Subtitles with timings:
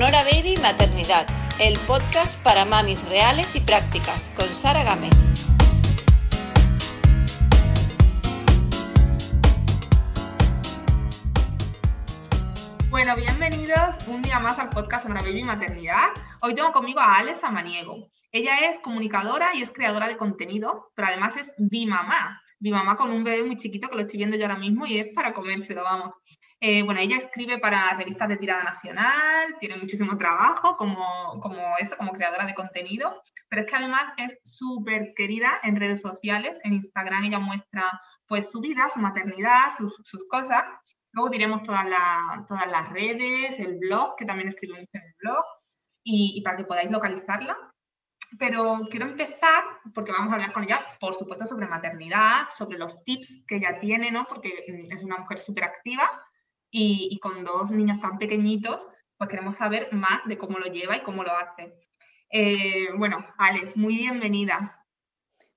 [0.00, 1.26] Sonora Baby Maternidad,
[1.60, 5.10] el podcast para mamis reales y prácticas, con Sara Gámez.
[12.88, 16.08] Bueno, bienvenidos un día más al podcast Sonora Baby Maternidad.
[16.40, 18.08] Hoy tengo conmigo a Alex Samaniego.
[18.32, 22.40] Ella es comunicadora y es creadora de contenido, pero además es bimamá.
[22.58, 25.08] Bimamá con un bebé muy chiquito que lo estoy viendo yo ahora mismo y es
[25.14, 26.14] para comérselo, vamos.
[26.62, 31.96] Eh, bueno, ella escribe para revistas de tirada nacional, tiene muchísimo trabajo como, como eso,
[31.96, 36.60] como creadora de contenido, pero es que además es súper querida en redes sociales.
[36.62, 37.84] En Instagram ella muestra
[38.26, 40.64] pues su vida, su maternidad, sus, sus cosas.
[41.12, 41.86] Luego diremos todas,
[42.46, 45.44] todas las redes, el blog, que también escribe en el blog,
[46.04, 47.56] y, y para que podáis localizarla
[48.38, 53.02] pero quiero empezar porque vamos a hablar con ella, por supuesto, sobre maternidad, sobre los
[53.02, 54.24] tips que ella tiene, ¿no?
[54.24, 56.08] Porque mm, es una mujer súper activa
[56.70, 58.86] y, con dos niños tan pequeñitos,
[59.18, 61.74] pues queremos saber más de cómo lo lleva y cómo lo hace.
[62.30, 64.76] Eh, bueno, Ale, muy bienvenida.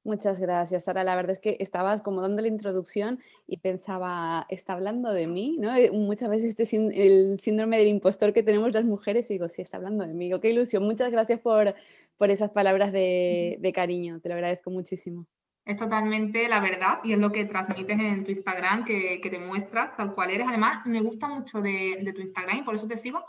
[0.05, 1.05] Muchas gracias, Sara.
[1.05, 5.55] La verdad es que estabas como dando la introducción y pensaba, está hablando de mí,
[5.59, 5.73] ¿no?
[5.75, 9.61] Eh, muchas veces este el síndrome del impostor que tenemos las mujeres y digo, sí,
[9.61, 10.29] está hablando de mí.
[10.41, 10.83] qué ilusión.
[10.83, 11.73] Muchas gracias por,
[12.17, 14.19] por esas palabras de, de cariño.
[14.19, 15.25] Te lo agradezco muchísimo.
[15.65, 19.95] Es totalmente la verdad y es lo que transmites en tu Instagram, que, te muestras
[19.95, 20.47] tal cual eres.
[20.47, 23.23] Además, me gusta mucho de, tu Instagram y por eso te sigo,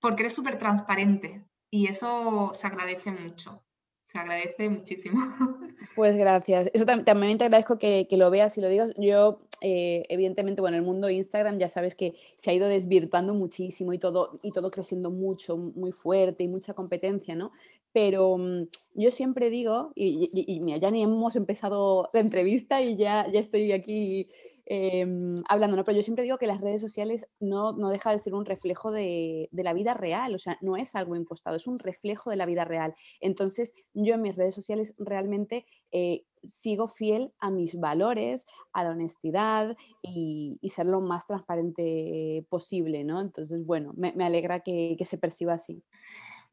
[0.00, 3.64] porque eres súper transparente y eso se agradece mucho.
[4.06, 5.20] Se agradece muchísimo.
[5.96, 6.70] Pues gracias.
[6.72, 8.94] Eso también, te agradezco que, que, lo veas y lo digas.
[8.96, 13.34] Yo, eh, evidentemente, bueno, el mundo de Instagram ya sabes que se ha ido desvirtuando
[13.34, 17.50] muchísimo y todo, y todo creciendo mucho, muy fuerte y mucha competencia, ¿no?
[17.92, 23.40] Pero mm, yo siempre digo, y, ya ni hemos empezado la entrevista y ya, ya
[23.40, 24.28] estoy aquí
[24.66, 25.84] em, hablando, ¿no?
[25.84, 28.90] pero yo siempre digo que las redes sociales no, no deja de ser un reflejo
[28.90, 32.46] de, la vida real, o sea, no es algo impostado, es un reflejo de la
[32.46, 32.94] vida real.
[33.20, 38.90] Entonces, yo en mis redes sociales realmente eh, sigo fiel a mis valores, a la
[38.90, 43.20] honestidad y, ser lo más transparente posible, ¿no?
[43.20, 45.82] Entonces, bueno, me, alegra que se perciba así.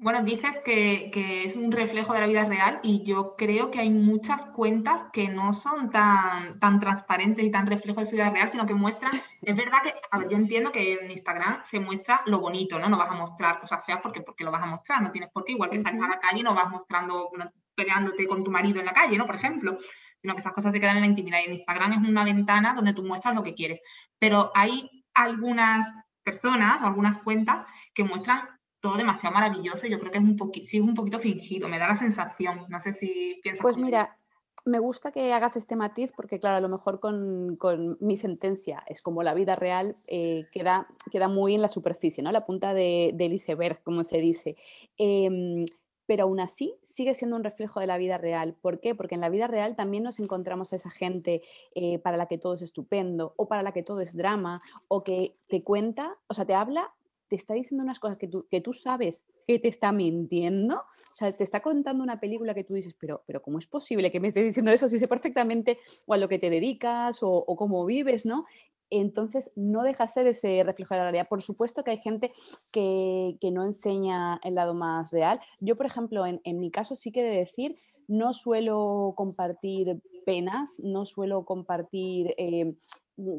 [0.01, 1.11] Bueno, dices que,
[1.43, 5.27] es un reflejo de la vida real y yo creo que hay muchas cuentas que
[5.27, 9.11] no son tan, tan transparentes y tan reflejos de su vida real, sino que muestran,
[9.41, 12.87] es verdad que, a ver, yo entiendo que en Instagram se muestra lo bonito, ¿no?
[12.87, 15.43] No vas a mostrar cosas feas porque, porque lo vas a mostrar, no tienes por
[15.43, 17.29] qué, igual que sales a la calle y no vas mostrando,
[17.75, 19.25] peleándote con tu marido en la calle, ¿no?
[19.25, 19.79] Por ejemplo,
[20.21, 22.73] sino que esas cosas se quedan en la intimidad y en Instagram es una ventana
[22.73, 23.81] donde tú muestras lo que quieres,
[24.17, 25.91] pero hay algunas
[26.23, 28.47] personas o algunas cuentas que muestran
[28.81, 31.67] todo demasiado maravilloso y yo creo que es un, poquito, sí, es un poquito fingido,
[31.67, 33.61] me da la sensación, no sé si piensas.
[33.61, 34.17] Pues mira,
[34.65, 38.83] me gusta que hagas este matiz porque, claro, a lo mejor con, con mi sentencia
[38.87, 42.31] es como la vida real, eh, queda, queda muy en la superficie, ¿no?
[42.31, 44.55] La punta de, del iceberg, como se dice.
[44.97, 45.65] Eh,
[46.09, 48.55] pero aún así sigue siendo un reflejo de la vida real.
[48.59, 48.95] ¿Por qué?
[48.95, 51.43] Porque en la vida real también nos encontramos a esa gente
[51.75, 55.03] eh, para la que todo es estupendo o para la que todo es drama o
[55.03, 56.95] que te cuenta, o sea, te habla
[57.29, 61.15] te está diciendo unas cosas que tú, que tú sabes que te está mintiendo, o
[61.15, 64.19] sea, te está contando una película que tú dices, pero, pero ¿cómo es posible que
[64.19, 67.85] me estés diciendo eso si sé perfectamente o a lo que te dedicas o, cómo
[67.85, 68.45] vives, ¿no?
[68.89, 71.27] Entonces, no deja de ser ese reflejo de la realidad.
[71.27, 72.31] Por supuesto que hay gente
[72.71, 75.39] que, no enseña el lado más real.
[75.59, 81.05] Yo, por ejemplo, en, mi caso sí que de decir, no suelo compartir penas, no
[81.05, 82.73] suelo compartir eh,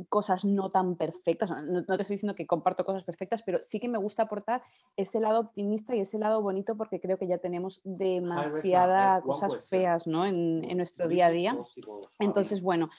[0.08, 3.88] cosas no tan perfectas, no, te estoy diciendo que comparto cosas perfectas, pero sí que
[3.88, 4.62] me gusta aportar
[4.96, 10.06] ese lado optimista y ese lado bonito porque creo que ya tenemos demasiadas cosas feas
[10.06, 10.26] ¿no?
[10.26, 11.58] en, en, nuestro día a día.
[12.18, 12.91] Entonces, bueno,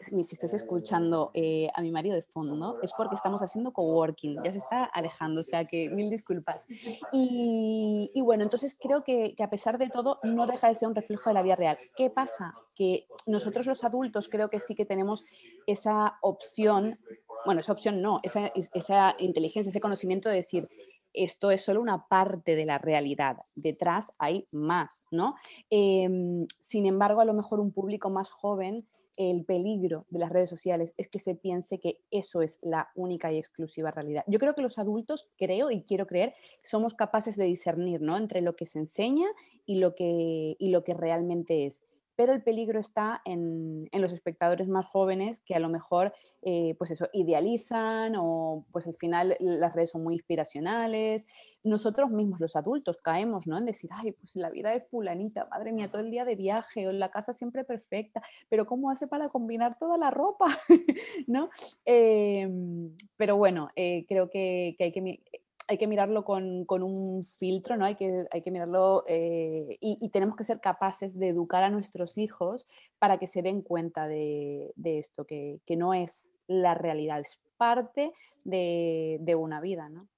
[0.00, 4.52] si estás escuchando eh, a mi marido de fondo, es porque estamos haciendo coworking, ya
[4.52, 6.66] se está alejando, o sea que mil disculpas.
[7.12, 10.88] Y, y bueno, entonces creo que, que a pesar de todo no deja de ser
[10.88, 11.78] un reflejo de la vida real.
[11.96, 12.52] ¿Qué pasa?
[12.74, 15.24] Que nosotros los adultos creo que sí que tenemos
[15.66, 16.98] esa opción,
[17.44, 20.68] bueno, esa opción no, esa, esa inteligencia, ese conocimiento de decir,
[21.12, 25.34] esto es solo una parte de la realidad, detrás hay más, ¿no?
[25.70, 28.86] Em, sin embargo, a lo mejor un público más joven,
[29.16, 33.32] el peligro de las redes sociales es que se piense que eso es la única
[33.32, 34.24] y exclusiva realidad.
[34.26, 38.18] Yo creo que los adultos, creo y quiero creer, somos capaces de discernir, ¿no?
[38.18, 39.26] Entre lo que se enseña
[39.64, 41.82] y lo que, y lo que realmente es
[42.16, 46.90] pero el peligro está en, los espectadores más jóvenes que a lo mejor eh, pues
[46.90, 51.26] eso, idealizan o pues al final las redes son muy inspiracionales.
[51.62, 53.58] Nosotros mismos, los adultos, caemos ¿no?
[53.58, 56.86] en decir, ay, pues la vida es fulanita, madre mía, todo el día de viaje
[56.86, 60.46] o en la casa siempre perfecta, pero ¿cómo hace para combinar toda la ropa?
[61.26, 61.50] ¿no?
[61.84, 65.20] Em, pero bueno, eh, creo que, hay que
[65.68, 67.84] hay que mirarlo con, un filtro, ¿no?
[67.84, 72.18] Hay que, hay que mirarlo eh, y, tenemos que ser capaces de educar a nuestros
[72.18, 72.66] hijos
[72.98, 78.12] para que se den cuenta de, esto, que, no es la realidad, es parte
[78.44, 80.08] de, una vida, ¿no?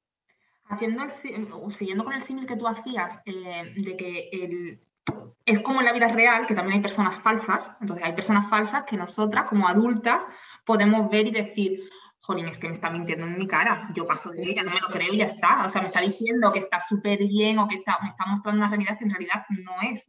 [0.70, 1.02] Haciendo
[1.70, 4.80] siguiendo con el símil que tú hacías, eh, de que el,
[5.46, 8.84] es como en la vida real, que también hay personas falsas, entonces hay personas falsas
[8.84, 10.26] que nosotras como adultas
[10.66, 11.88] podemos ver y decir,
[12.28, 14.80] jolín, es que me está mintiendo en mi cara, yo paso de ella, no me
[14.80, 17.66] lo creo y ya está, o sea, me está diciendo que está súper bien o
[17.66, 20.06] que está, me está mostrando una realidad que en realidad no es.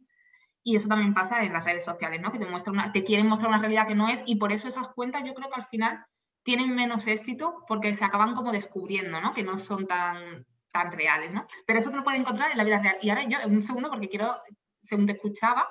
[0.62, 2.30] Y eso también pasa en las redes sociales, ¿no?
[2.30, 4.68] Que te, muestran una, te quieren mostrar una realidad que no es y por eso
[4.68, 6.04] esas cuentas yo creo que al final
[6.42, 9.32] tienen menos éxito porque se acaban como descubriendo, ¿no?
[9.32, 11.46] Que no son tan, tan reales, ¿no?
[11.66, 12.98] Pero eso te lo puedes encontrar en la vida real.
[13.00, 14.36] Y ahora yo, en un segundo, porque quiero
[14.82, 15.66] según te escuchaba,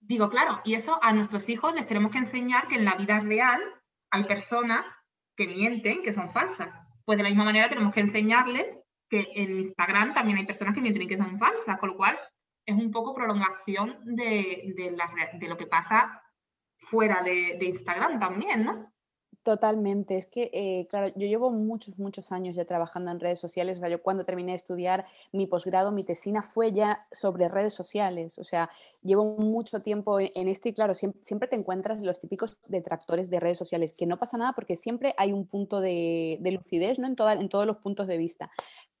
[0.00, 3.20] digo, claro, y eso a nuestros hijos les tenemos que enseñar que en la vida
[3.20, 3.60] real
[4.10, 4.84] hay personas
[5.36, 6.74] que mienten, que son falsas.
[7.04, 8.74] Pues de la misma manera tenemos que enseñarles
[9.08, 12.18] que en Instagram también hay personas que mienten y que son falsas, con lo cual
[12.66, 16.22] es un poco prolongación de, de, lo que pasa
[16.78, 18.93] fuera de, de Instagram también, ¿no?
[19.44, 23.76] Totalmente, es que, eh, claro, yo llevo muchos, muchos años ya trabajando en redes sociales,
[23.76, 27.74] o sea, yo cuando terminé de estudiar mi posgrado, mi tesina fue ya sobre redes
[27.74, 28.70] sociales, o sea,
[29.02, 33.38] llevo mucho tiempo e-, en, esto y claro, siempre, te encuentras los típicos detractores de
[33.38, 37.06] redes sociales, que no pasa nada porque siempre hay un punto de, lucidez, ¿no?
[37.06, 38.50] En, en todos los puntos de vista,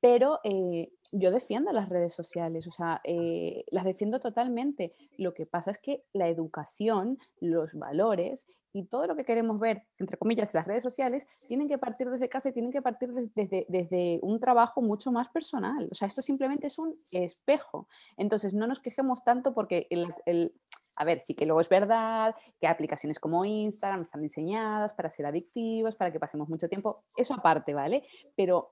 [0.04, 4.92] pero eh, yo defiendo las redes sociales, o sea, eh, las defiendo totalmente.
[5.16, 9.86] Lo que pasa es que la educación, los valores y todo lo que queremos ver,
[9.98, 13.64] entre comillas, las redes sociales, tienen que partir desde casa y tienen que partir desde,
[13.66, 15.88] desde un trabajo mucho más personal.
[15.90, 17.88] O sea, esto simplemente es un espejo.
[18.18, 20.52] Entonces, no nos quejemos tanto porque el,
[20.96, 25.24] a ver, sí que luego es verdad que aplicaciones como Instagram están diseñadas para ser
[25.24, 28.04] adictivas, para que pasemos mucho tiempo, eso aparte, ¿vale?
[28.36, 28.68] Pero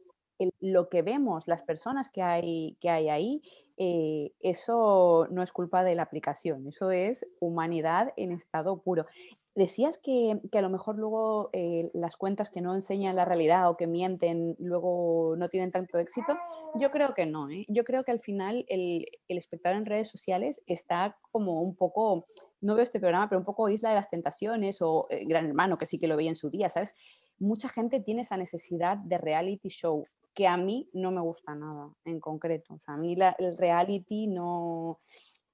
[0.60, 3.42] lo que vemos, las personas que hay, que hay ahí,
[3.76, 9.06] eh, eso no es culpa de la aplicación, eso es humanidad en estado puro.
[9.54, 13.76] Decías que, a lo mejor luego eh, las cuentas que no enseñan la realidad o
[13.76, 16.36] que mienten luego no tienen tanto éxito.
[16.74, 17.64] Yo creo que no, ¿eh?
[17.68, 22.26] yo creo que al final el, el espectador en redes sociales está como un poco,
[22.60, 25.86] no veo este programa, pero un poco Isla de las Tentaciones o Gran Hermano, que
[25.86, 26.94] sí que lo veía en su día, ¿sabes?
[27.38, 31.90] Mucha gente tiene esa necesidad de reality show que a mí no me gusta nada
[32.04, 32.74] en concreto.
[32.74, 35.00] O sea, a mí el reality no...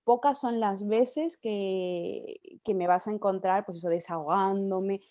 [0.05, 5.03] Pocas son las veces que, que, me vas a encontrar, pues eso, desahogándome.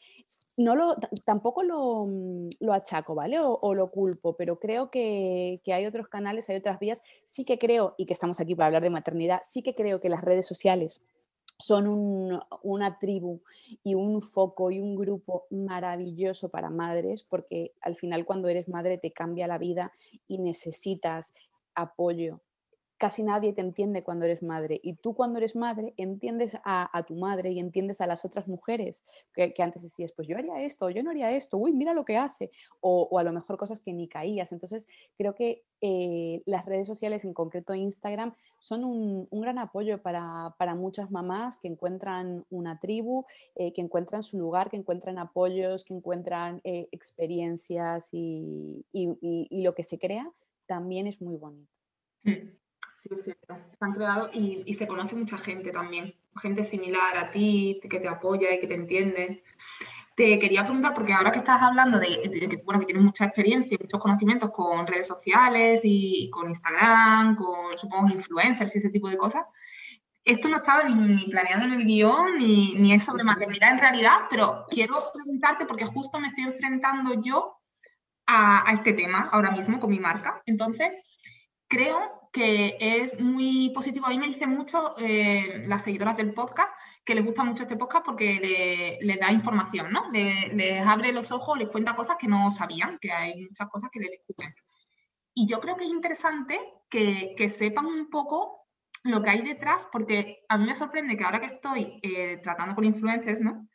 [0.58, 3.40] No lo, tampoco lo, mm, lo achaco, ¿vale?
[3.40, 7.04] O, o, lo culpo, pero creo que, que hay otros canales, hay otras vías.
[7.26, 10.10] Sí que creo, y que estamos aquí para hablar de maternidad, sí que creo que
[10.10, 11.00] las redes sociales
[11.60, 13.42] son una tribu
[13.84, 18.98] y un foco y un grupo maravilloso para madres, porque al final cuando eres madre
[18.98, 19.92] te cambia la vida
[20.28, 21.34] y necesitas
[21.74, 22.42] apoyo,
[22.98, 24.80] casi nadie te entiende cuando eres madre.
[24.84, 29.04] Y tú cuando eres madre entiendes a, tu madre y entiendes a las otras mujeres
[29.34, 32.18] que, antes decías, pues yo haría esto, yo no haría esto, uy, mira lo que
[32.18, 32.52] hace.
[32.82, 34.52] O, a lo mejor cosas que ni caías.
[34.52, 40.76] Entonces creo que eh, las redes sociales, en concreto Instagram, son un, gran apoyo para,
[40.76, 45.94] muchas mamás que encuentran una tribu, eh, que encuentran su lugar, que encuentran apoyos, que
[45.94, 48.84] encuentran eh, experiencias y,
[49.52, 50.32] lo que se crea
[50.66, 51.72] también es muy bonito.
[53.00, 53.58] Sí, es cierto.
[53.78, 58.08] Se han creado y, se conoce mucha gente también, gente similar a ti, que te
[58.08, 59.44] apoya y que te entiende.
[60.16, 63.76] Te quería preguntar, porque ahora que estás hablando de, que, bueno, que tienes mucha experiencia
[63.76, 69.10] y muchos conocimientos con redes sociales y, con Instagram, con supongo influencers y ese tipo
[69.10, 69.46] de cosas,
[70.26, 74.22] esto no estaba ni, planeado en el guion ni, ni es sobre maternidad en realidad,
[74.30, 77.60] pero quiero preguntarte porque justo me estoy enfrentando yo
[78.26, 80.42] a, a este tema ahora mismo con mi marca.
[80.46, 80.92] Entonces,
[81.68, 84.06] creo que es muy positivo.
[84.06, 86.72] A mí me dicen mucho eh, las seguidoras del podcast
[87.04, 90.12] que les gusta mucho este podcast porque les da información, ¿no?
[90.12, 94.02] Les, abre los ojos, les cuenta cosas que no sabían, que hay muchas cosas que
[94.02, 94.54] les descubren.
[95.34, 96.60] Y yo creo que es interesante
[96.92, 98.68] que, sepan un poco
[99.04, 102.76] lo que hay detrás, porque a mí me sorprende que ahora que estoy eh, tratando
[102.76, 103.68] con influencers, ¿no?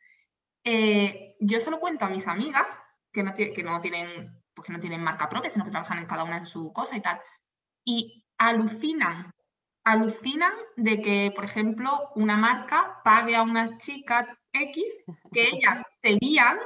[0.63, 2.67] Eh, yo se lo cuento a mis amigas
[3.11, 6.23] que no, que no tienen pues no tienen marca propia, sino que trabajan en cada
[6.23, 7.19] una en su cosa y tal.
[7.83, 9.33] Y alucinan,
[9.83, 14.83] alucinan de que, por ejemplo, una marca pague a una chica X
[15.31, 16.57] que ellas seguían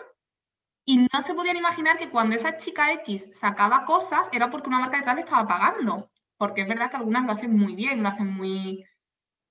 [0.86, 4.79] y no se podían imaginar que cuando esa chica X sacaba cosas era porque una
[4.79, 6.09] marca detrás le estaba pagando.
[6.38, 8.86] Porque es verdad que algunas lo hacen muy bien, lo hacen muy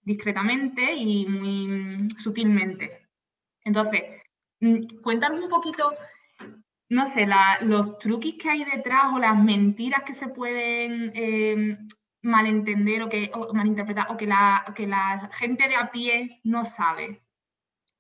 [0.03, 3.09] discretamente y muy sutilmente.
[3.65, 4.23] Entonces,
[4.61, 5.93] mm, cuéntanos un poquito
[6.89, 7.27] no sé,
[7.63, 11.89] los truquis que hay detrás o las mentiras que se pueden em,
[12.27, 16.65] malentender o, que, o malinterpretar o que la, que la gente de a pie no
[16.65, 17.23] sabe.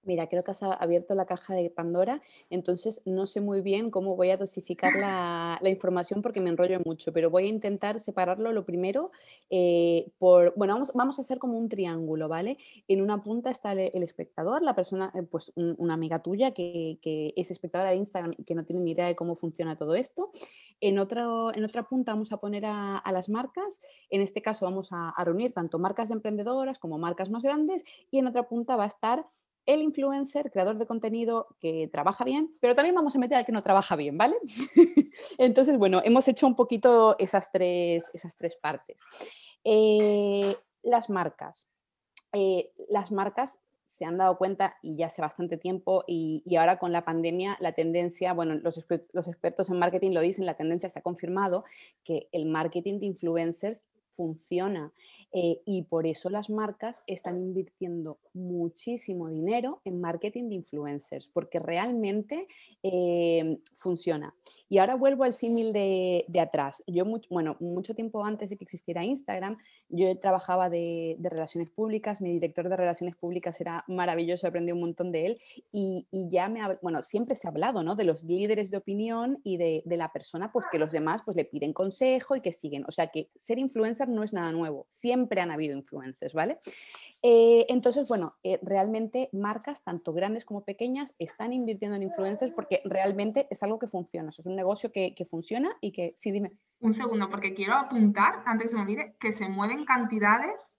[0.06, 4.14] Mira, creo que has abierto la caja de Pandora, entonces no sé muy bien cómo
[4.14, 8.64] voy a dosificar la, información porque me enrollo mucho, pero voy a intentar separarlo lo
[8.64, 9.10] primero
[9.50, 12.56] eh, por, bueno, vamos, a hacer como un triángulo, ¿vale?
[12.86, 16.98] En una punta está el, espectador, la persona, eh, pues una amiga tuya que,
[17.36, 20.30] es espectadora de Instagram y que no tiene ni idea de cómo funciona todo esto.
[20.80, 24.90] En, otro, en otra punta vamos a poner a, las marcas, en este caso vamos
[24.92, 28.84] a reunir tanto marcas de emprendedoras como marcas más grandes y en otra punta va
[28.84, 29.26] a estar
[29.66, 33.52] el influencer, creador de contenido que trabaja bien, pero también vamos a meter al que
[33.52, 34.36] no trabaja bien, ¿vale?
[35.38, 39.02] Entonces, bueno, hemos hecho un poquito esas tres, esas tres partes.
[39.64, 41.68] Eh, las marcas.
[42.32, 46.92] Eh, las marcas se han dado cuenta y ya hace bastante tiempo y, ahora con
[46.92, 50.98] la pandemia la tendencia, bueno, los, los, expertos en marketing lo dicen, la tendencia se
[50.98, 51.64] ha confirmado
[52.04, 53.82] que el marketing de influencers
[54.16, 54.92] funciona
[55.32, 61.58] eh, y por eso las marcas están invirtiendo muchísimo dinero en marketing de influencers, porque
[61.58, 62.46] realmente
[62.82, 64.34] em, funciona.
[64.68, 66.82] Y ahora vuelvo al símil de, atrás.
[66.86, 69.58] Yo, bueno, mucho tiempo antes de que existiera Instagram,
[69.88, 75.12] yo trabajaba de, relaciones públicas, mi director de relaciones públicas era maravilloso, aprendí un montón
[75.12, 77.94] de él y, ya me, bueno, siempre se ha hablado, ¿no?
[77.94, 81.36] De los líderes de opinión y de, de la persona, pues que los demás pues
[81.36, 82.84] le piden consejo y que siguen.
[82.88, 86.58] O sea que ser influencer no es nada nuevo, siempre han habido influencers, ¿vale?
[87.22, 92.82] Eh, entonces, bueno, eh, realmente marcas, tanto grandes como pequeñas, están invirtiendo en influencers porque
[92.84, 96.52] realmente es algo que funciona, es un negocio que, funciona y que, sí, dime.
[96.80, 100.72] Un segundo, porque quiero apuntar, antes que se me olvide, que se mueven cantidades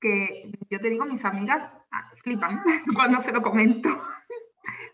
[0.00, 2.62] que yo te digo, mis amigas ah, flipan
[2.94, 3.88] cuando se lo comento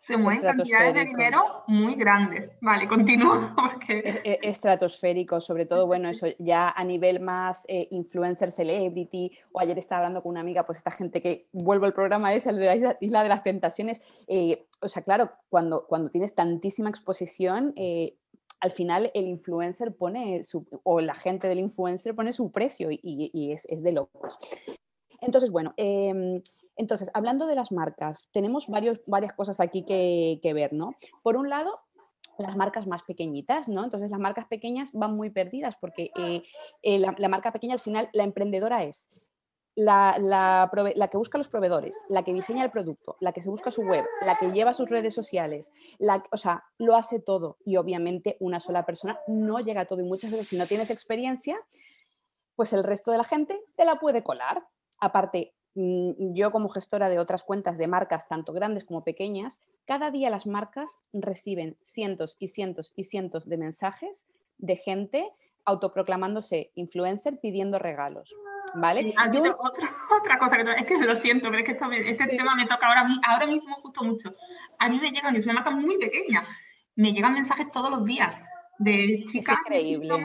[0.00, 2.50] se mueven cantidades de dinero muy grandes.
[2.60, 3.50] Vale, continúo.
[3.56, 4.38] Porque...
[4.42, 10.00] Estratosférico, sobre todo, bueno, eso ya a nivel más eh, influencer celebrity, o ayer estaba
[10.00, 12.96] hablando con una amiga, pues esta gente que, vuelvo al programa ese, el de la
[13.00, 18.16] Isla de las Tentaciones, eh, o sea, claro, cuando, cuando tienes tantísima exposición, eh,
[18.60, 23.52] al final el influencer pone su, o la gente del influencer pone su precio y,
[23.52, 24.38] es, es, de locos.
[25.20, 26.42] Entonces, bueno, em,
[26.76, 30.94] entonces, hablando de las marcas, tenemos varios, varias cosas aquí que, ver, ¿no?
[31.22, 31.80] Por un lado,
[32.38, 33.84] las marcas más pequeñitas, ¿no?
[33.84, 36.42] Entonces las marcas pequeñas van muy perdidas porque eh,
[36.82, 39.08] eh, la, marca pequeña al final, la emprendedora es
[39.74, 43.70] la, la, que busca los proveedores, la que diseña el producto, la que se busca
[43.70, 47.76] su web, la que lleva sus redes sociales, la, o sea, lo hace todo y
[47.76, 51.58] obviamente una sola persona no llega a todo y muchas veces si no tienes experiencia,
[52.56, 54.62] pues el resto de la gente te la puede colar.
[55.00, 60.11] Aparte, Mm, yo como gestora de otras cuentas de marcas, tanto grandes como pequeñas, cada
[60.11, 64.26] día las marcas reciben cientos y cientos y cientos de mensajes
[64.59, 65.30] de gente
[65.64, 68.35] autoproclamándose influencer pidiendo regalos.
[68.75, 69.14] ¿Vale?
[70.21, 73.07] otra, cosa que es que lo siento, pero es que este tema me toca ahora,
[73.26, 74.35] ahora mismo justo mucho.
[74.78, 76.45] A mí me llegan, es una marca muy pequeña,
[76.97, 78.40] me llegan mensajes todos los días
[78.78, 79.57] de chicas.
[79.57, 80.25] Es increíble.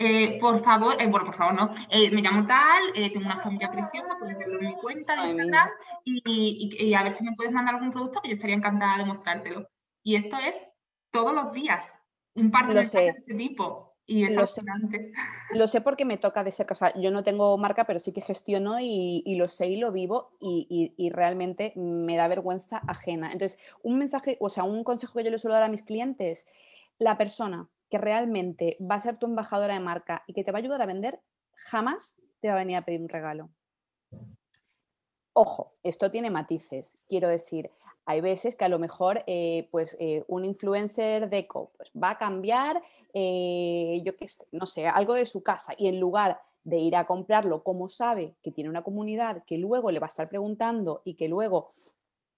[0.00, 1.70] Eh, por favor, eh, bueno, por favor, no.
[1.90, 5.68] Eh, me llamo tal, tengo una familia preciosa, puedes verlo en mi cuenta de Instagram
[6.04, 9.68] y, a ver si me puedes mandar algún producto que yo estaría encantada de mostrártelo.
[10.04, 10.54] Y esto es
[11.10, 11.92] todos los días,
[12.34, 13.96] un par de mensajes de este tipo.
[14.06, 14.62] Y es lo sé.
[15.50, 18.12] lo sé porque me toca de ser, o sea, yo no tengo marca, pero sí
[18.12, 23.32] que gestiono y, lo sé y lo vivo y, y, realmente me da vergüenza ajena.
[23.32, 26.46] Entonces, un mensaje, o sea, un consejo que yo le suelo dar a mis clientes,
[26.98, 30.58] la persona que realmente va a ser tu embajadora de marca y que te va
[30.58, 31.20] a ayudar a vender,
[31.52, 33.50] jamás te va a venir a pedir un regalo.
[35.32, 36.98] Ojo, esto tiene matices.
[37.08, 37.70] Quiero decir,
[38.06, 42.10] hay veces que a lo mejor eh, pues, eh, un influencer de eco pues, va
[42.10, 46.40] a cambiar, eh, yo qué sé, no sé, algo de su casa y en lugar
[46.64, 50.08] de ir a comprarlo, como sabe que tiene una comunidad que luego le va a
[50.08, 51.72] estar preguntando y que luego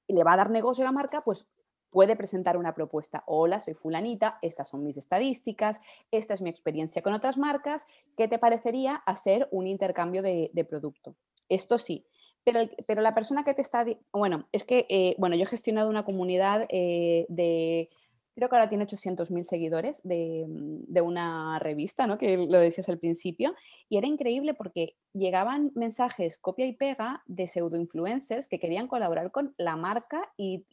[0.09, 1.47] le va a dar negocio a la marca, pues
[1.91, 3.23] puede presentar una propuesta.
[3.27, 5.81] Hola, soy fulanita, estas son mis estadísticas,
[6.11, 11.17] esta es mi experiencia con otras marcas, ¿qué te parecería hacer un intercambio de, producto?
[11.49, 12.07] Esto sí,
[12.45, 13.85] pero, pero, la persona que te está...
[14.13, 17.91] Bueno, es que, eh, bueno, yo he gestionado una comunidad eh, de
[18.35, 22.19] creo que ahora tiene 800.000 seguidores mm, de, una revista, ¿no?
[22.19, 23.55] que lo decías al principio,
[23.89, 29.55] y era increíble porque llegaban mensajes copia y pega de pseudo-influencers que querían colaborar con
[29.59, 30.65] la marca y,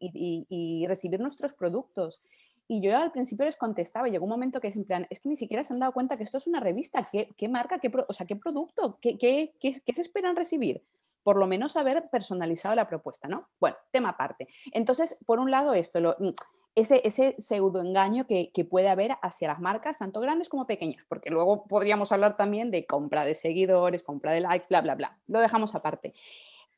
[0.88, 2.22] recibir nuestros productos.
[2.70, 5.30] Y yo al principio les contestaba, y llegó un momento que es en es que
[5.30, 8.14] ni siquiera se han dado cuenta que esto es una revista, ¿qué, marca, qué, o
[8.14, 10.84] sea, qué producto, qué, qué, qué se esperan recibir?
[11.28, 13.50] por lo menos haber personalizado la propuesta, ¿no?
[13.60, 14.48] Bueno, tema aparte.
[14.72, 16.30] Entonces, por un lado, esto, lo, mm,
[16.78, 21.32] ese, ese pseudoengaño que, que puede haber hacia las marcas, tanto grandes como pequeñas, porque
[21.32, 25.18] luego podríamos hablar también de compra de seguidores, compra de likes, bla, bla, bla.
[25.26, 26.14] Lo dejamos aparte.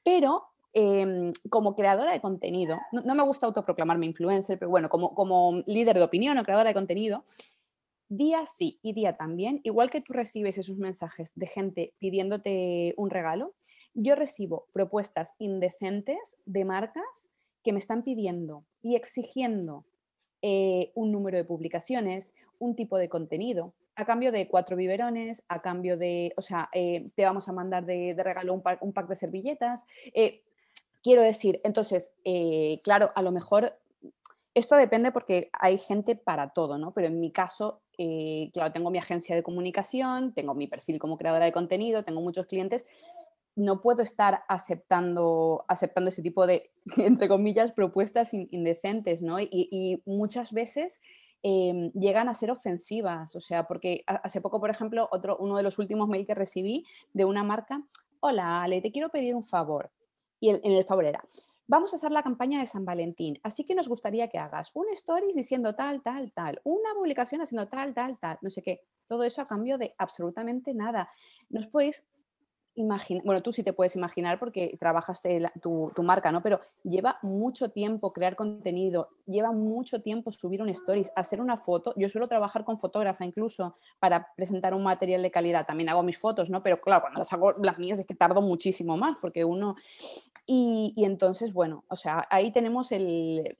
[0.01, 5.61] Pero em, como creadora de contenido, no, me gusta autoproclamarme influencer, pero bueno, como, como
[5.65, 7.25] líder de opinión o creadora de contenido,
[8.07, 13.09] día sí y día también, igual que tú recibes esos mensajes de gente pidiéndote un
[13.09, 13.53] regalo,
[13.93, 17.29] yo recibo propuestas indecentes de marcas
[17.63, 19.85] que me están pidiendo y exigiendo
[20.41, 25.61] eh, un número de publicaciones, un tipo de contenido, a cambio de cuatro biberones, a
[25.61, 29.85] cambio de, o sea, eh, te vamos a mandar de, regalo un, pack de servilletas.
[30.13, 30.43] Eh,
[31.03, 32.11] quiero decir, entonces,
[32.83, 33.77] claro, a lo mejor
[34.53, 36.93] esto depende porque hay gente para todo, ¿no?
[36.93, 37.81] Pero en mi caso,
[38.53, 42.45] claro, tengo mi agencia de comunicación, tengo mi perfil como creadora de contenido, tengo muchos
[42.45, 42.87] clientes
[43.59, 49.39] no puedo estar aceptando, aceptando ese tipo de, entre comillas, propuestas indecentes, ¿no?
[49.39, 51.01] Y, muchas veces
[51.43, 55.63] em, llegan a ser ofensivas, o sea, porque hace poco, por ejemplo, otro, uno de
[55.63, 57.83] los últimos mails que recibí de una marca,
[58.21, 59.91] hola Ale, te quiero pedir un favor.
[60.39, 61.21] Y en el favor era,
[61.67, 64.85] vamos a hacer la campaña de San Valentín, así que nos gustaría que hagas un
[64.93, 68.81] story diciendo tal, tal, tal, una publicación haciendo tal, tal, tal, no sé qué.
[69.07, 71.09] Todo eso a cambio de absolutamente nada.
[71.49, 72.07] Nos podéis
[72.75, 76.41] bueno, tú sí te puedes imaginar porque trabajaste tu, marca, ¿no?
[76.41, 81.93] Pero lleva mucho tiempo crear contenido, lleva mucho tiempo subir un stories, hacer una foto.
[81.97, 85.65] Yo suelo trabajar con fotógrafa incluso para presentar un material de calidad.
[85.65, 86.63] También hago mis fotos, ¿no?
[86.63, 89.75] Pero claro, cuando las hago las mías es que tardo muchísimo más porque uno...
[90.51, 93.55] Y, entonces, bueno, o sea, ahí tenemos el,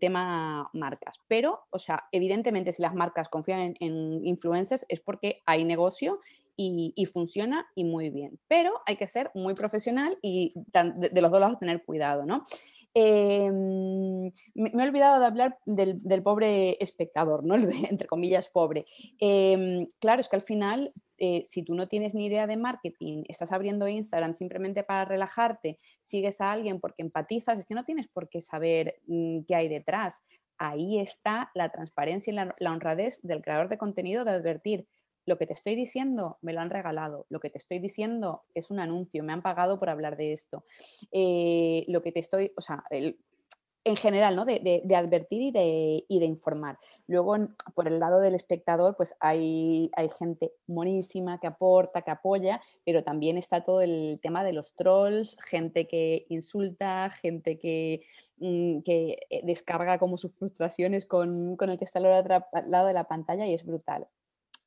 [0.00, 1.20] tema marcas.
[1.28, 6.18] Pero, o sea, evidentemente si las marcas confían en influencers es porque hay negocio
[6.62, 8.38] y, funciona y muy bien.
[8.46, 12.44] Pero hay que ser muy profesional y de, los dos lados tener cuidado, ¿no?
[12.92, 17.54] Em, me, he olvidado de hablar del, pobre espectador, ¿no?
[17.54, 18.84] entre comillas, pobre.
[19.18, 23.24] Em, claro, es que al final, eh, si tú no tienes ni idea de marketing,
[23.28, 28.08] estás abriendo Instagram simplemente para relajarte, sigues a alguien porque empatizas, es que no tienes
[28.08, 30.22] por qué saber mm, qué hay detrás.
[30.58, 34.86] Ahí está la transparencia y la honradez del creador de contenido de advertir,
[35.30, 38.72] lo que te estoy diciendo me lo han regalado, lo que te estoy diciendo es
[38.72, 40.64] un anuncio, me han pagado por hablar de esto.
[41.12, 44.44] Eh, lo que te estoy, o sea, en general, ¿no?
[44.44, 46.80] De, advertir y de, informar.
[47.06, 47.36] Luego,
[47.76, 49.88] por el lado del espectador, pues hay,
[50.18, 55.36] gente monísima que aporta, que apoya, pero también está todo el tema de los trolls,
[55.44, 58.02] gente que insulta, gente que,
[58.38, 63.04] mm, eh, descarga como sus frustraciones con el que está al otro lado de la
[63.04, 64.08] pantalla y es brutal.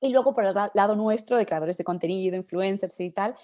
[0.03, 3.35] Y luego por el lado nuestro, de creadores de contenido, influencers y tal,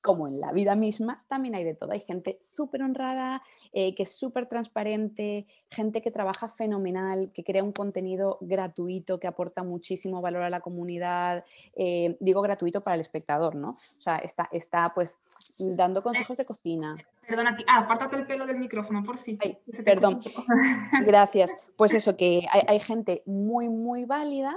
[0.00, 1.92] como en la vida misma, también hay de todo.
[1.92, 3.42] Hay gente súper honrada,
[3.74, 9.26] eh, que es súper transparente, gente que trabaja fenomenal, que crea un contenido gratuito, que
[9.26, 11.44] aporta muchísimo valor a la comunidad.
[11.74, 13.70] Eh, digo gratuito para el espectador, ¿no?
[13.70, 15.18] O sea, está, está pues
[15.58, 16.96] dando consejos de cocina.
[17.28, 19.38] Perdona, ah, apártate el pelo del micrófono, por fin.
[19.84, 20.20] perdón.
[21.04, 21.54] Gracias.
[21.76, 24.56] Pues eso, que hay, hay gente muy, muy válida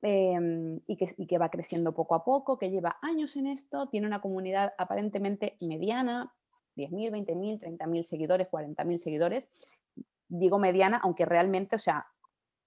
[0.00, 4.06] Em, y, que, que, va creciendo poco a poco, que lleva años en esto, tiene
[4.06, 6.32] una comunidad aparentemente mediana,
[6.76, 9.48] 10.000, 20.000, 30.000 seguidores, 40.000 seguidores.
[10.28, 12.06] Digo mediana, aunque realmente, o sea,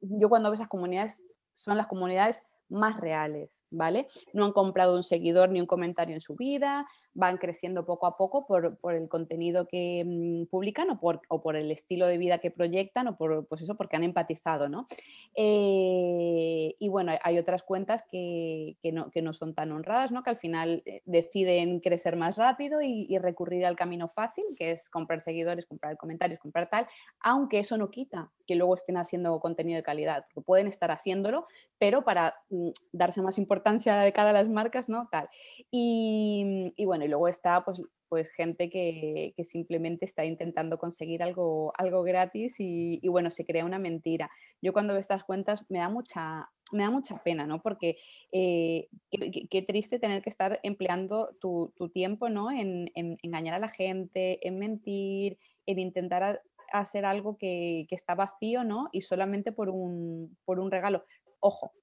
[0.02, 4.08] yo cuando veo esas comunidades, son las comunidades más reales, ¿vale?
[4.34, 8.18] No han comprado un seguidor ni un comentario en su vida, van creciendo poco a
[8.18, 12.38] poco por, el contenido que mm, publican o por, o por, el estilo de vida
[12.38, 14.88] que proyectan o por, pues eso, porque han empatizado, ¿no?
[15.36, 20.24] Eh, y bueno, hay otras cuentas que, no, que, no, son tan honradas, ¿no?
[20.24, 24.72] Que al final eh, deciden crecer más rápido y, y, recurrir al camino fácil, que
[24.72, 26.88] es comprar seguidores, comprar comentarios, comprar tal,
[27.22, 31.48] aunque eso no quita que luego estén haciendo contenido de calidad, porque pueden estar haciéndolo,
[31.78, 35.08] pero para mm, darse más importancia de cada las marcas, ¿no?
[35.10, 35.30] Tal.
[35.72, 41.24] Y, y bueno, y luego está pues, pues gente que, que, simplemente está intentando conseguir
[41.24, 44.30] algo, algo gratis y, bueno, se crea una mentira.
[44.62, 47.62] Yo cuando veo estas cuentas me da mucha, me da mucha pena, ¿no?
[47.62, 47.98] Porque
[48.32, 52.52] eh, qué, triste tener que estar empleando tu, tu tiempo, ¿no?
[52.52, 56.42] En, en, engañar a la gente, en mentir, en intentar
[56.74, 58.90] hacer algo que, que, está vacío, ¿no?
[58.92, 61.06] Y solamente por un, por un regalo.
[61.40, 61.74] Ojo,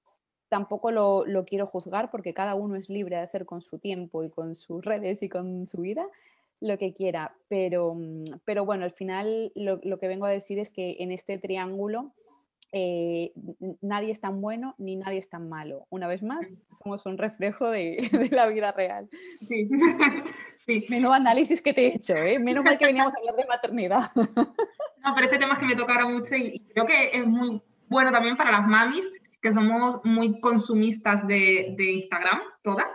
[0.49, 4.29] tampoco lo, quiero juzgar porque cada uno es libre de hacer con su tiempo y
[4.29, 6.05] con sus redes y con su vida
[6.59, 7.35] lo que quiera.
[7.47, 11.37] Pero, mm, pero bueno, al final lo, que vengo a decir es que en este
[11.37, 12.11] triángulo
[12.71, 13.31] eh,
[13.81, 15.87] nadie es tan bueno ni nadie es tan malo.
[15.89, 19.09] Una vez más, somos un reflejo de, la vida real.
[19.37, 19.69] Sí.
[20.65, 20.85] sí.
[20.89, 22.39] Menos análisis que te he hecho, ¿eh?
[22.39, 24.11] menos mal que veníamos a hablar de maternidad.
[24.15, 28.11] No, pero este tema es que me toca mucho y creo que es muy bueno
[28.11, 29.05] también para las mamis,
[29.41, 32.93] que somos muy consumistas de, Instagram, todas,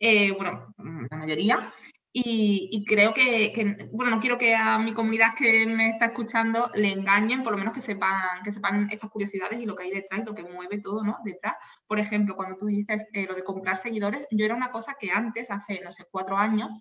[0.00, 0.74] eh, bueno,
[1.10, 1.72] la mayoría,
[2.18, 3.52] y, creo que,
[3.92, 7.58] bueno, no quiero que a mi comunidad que me está escuchando le engañen, por lo
[7.58, 10.80] menos que sepan, que sepan estas curiosidades y lo que hay detrás, lo que mueve
[10.80, 11.18] todo, ¿no?
[11.24, 11.58] Detrás.
[11.86, 15.10] Por ejemplo, cuando tú dices eh, lo de comprar seguidores, yo era una cosa que
[15.10, 16.72] antes, hace, no sé, cuatro años,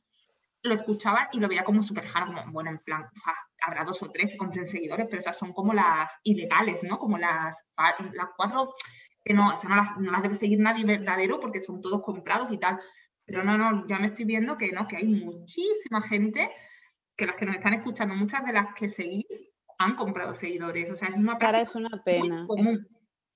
[0.67, 3.06] lo escuchaba y lo veía como súper lejano, como, bueno, en plan,
[3.62, 6.97] habrá dos o tres que compren seguidores, pero esas son como las ilegales, ¿no?
[6.99, 8.73] Como las, las cuatro
[9.23, 12.04] que no, o sea, no, las, no las debe seguir nadie verdadero porque son todos
[12.04, 12.80] comprados y tal.
[13.25, 16.51] Pero no, no, ya me estoy viendo que no, que hay muchísima gente,
[17.17, 19.25] que las que nos están escuchando, muchas de las que seguís
[19.80, 20.91] han comprado seguidores.
[20.91, 22.47] O sea, es una es una pena.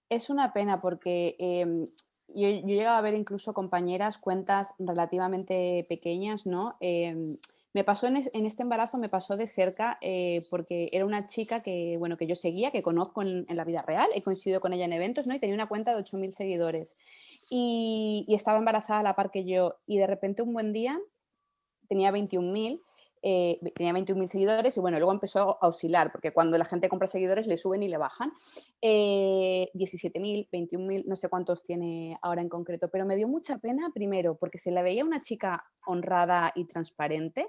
[0.10, 1.88] Es, una pena porque em,
[2.36, 6.76] yo, he llegado a ver incluso compañeras cuentas relativamente pequeñas, ¿no?
[6.80, 7.38] Em,
[7.74, 11.98] me pasó en, este embarazo, me pasó de cerca eh, porque era una chica que,
[12.00, 14.94] bueno, que yo seguía, que conozco en, la vida real, he coincidido con ella en
[14.94, 15.36] eventos, ¿no?
[15.36, 16.98] Y tenía una cuenta de 8.000 seguidores
[17.50, 21.00] y, estaba embarazada a la par que yo y de repente un buen día
[21.88, 22.82] tenía 21.000
[23.22, 27.08] eh, tenía 21.000 seguidores y bueno, luego empezó a oscilar, porque cuando la gente compra
[27.08, 28.34] seguidores le suben y le bajan.
[28.82, 33.92] Eh, 17.000, 21.000, no sé cuántos tiene ahora en concreto, pero me dio mucha pena
[33.94, 37.48] primero porque se la veía una chica honrada y transparente,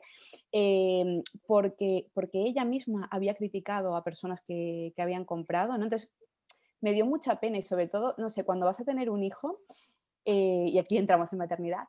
[0.52, 5.84] eh, porque, porque ella misma había criticado a personas que, que habían comprado, ¿no?
[5.84, 6.10] Entonces,
[6.80, 9.60] me dio mucha pena y sobre todo, no sé, cuando vas a tener un hijo,
[10.24, 11.88] eh, y aquí entramos en maternidad,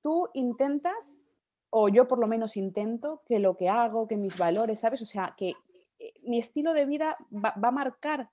[0.00, 1.26] tú intentas,
[1.74, 5.00] o yo por lo menos intento, que lo que hago, que mis valores, ¿sabes?
[5.00, 5.54] O sea, que
[5.98, 8.28] eh, mi estilo de vida va, a marcar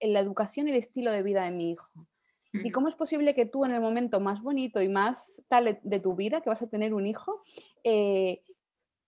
[0.00, 2.08] la educación y el estilo de vida de mi hijo.
[2.52, 6.00] ¿Y cómo es posible que tú en el momento más bonito y más tal de
[6.00, 7.40] tu vida, que vas a tener un hijo,
[7.82, 8.42] eh,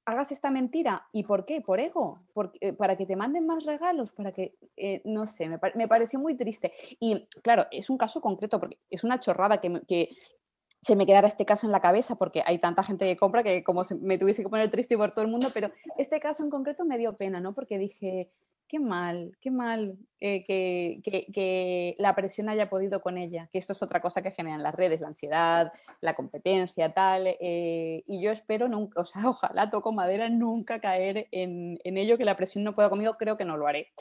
[0.06, 1.08] hagas esta mentira.
[1.12, 1.60] ¿Y por qué?
[1.60, 2.20] Por ego.
[2.32, 6.36] Porque, para que te manden más regalos, para que, eh, no sé, me, pareció muy
[6.36, 6.72] triste.
[7.00, 10.16] Y claro, es un caso concreto, porque es una chorrada que, que
[10.84, 13.64] se me quedara este caso en la cabeza, porque hay tanta gente que compra que
[13.64, 16.84] como me tuviese que poner triste por todo el mundo, pero este caso en concreto
[16.84, 17.54] me dio pena, ¿no?
[17.54, 18.30] Porque dije,
[18.68, 23.82] qué mal, qué mal eh, que, la presión haya podido con ella, que esto es
[23.82, 28.68] otra cosa que generan las redes, la ansiedad, la competencia, tal, eh, y yo espero
[28.68, 32.74] nunca, o sea, ojalá toco madera, nunca caer en, en, ello, que la presión no
[32.74, 33.92] pueda conmigo, creo que no lo haré,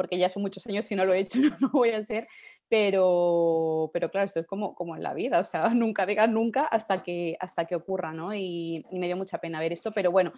[0.00, 2.26] porque ya son muchos años y no lo he hecho, no lo voy a hacer,
[2.70, 6.64] pero, pero claro, esto es como, como en la vida, o sea, nunca digas nunca
[6.64, 8.34] hasta que, hasta que ocurra, ¿no?
[8.34, 10.32] Y, me dio mucha pena ver esto, pero bueno,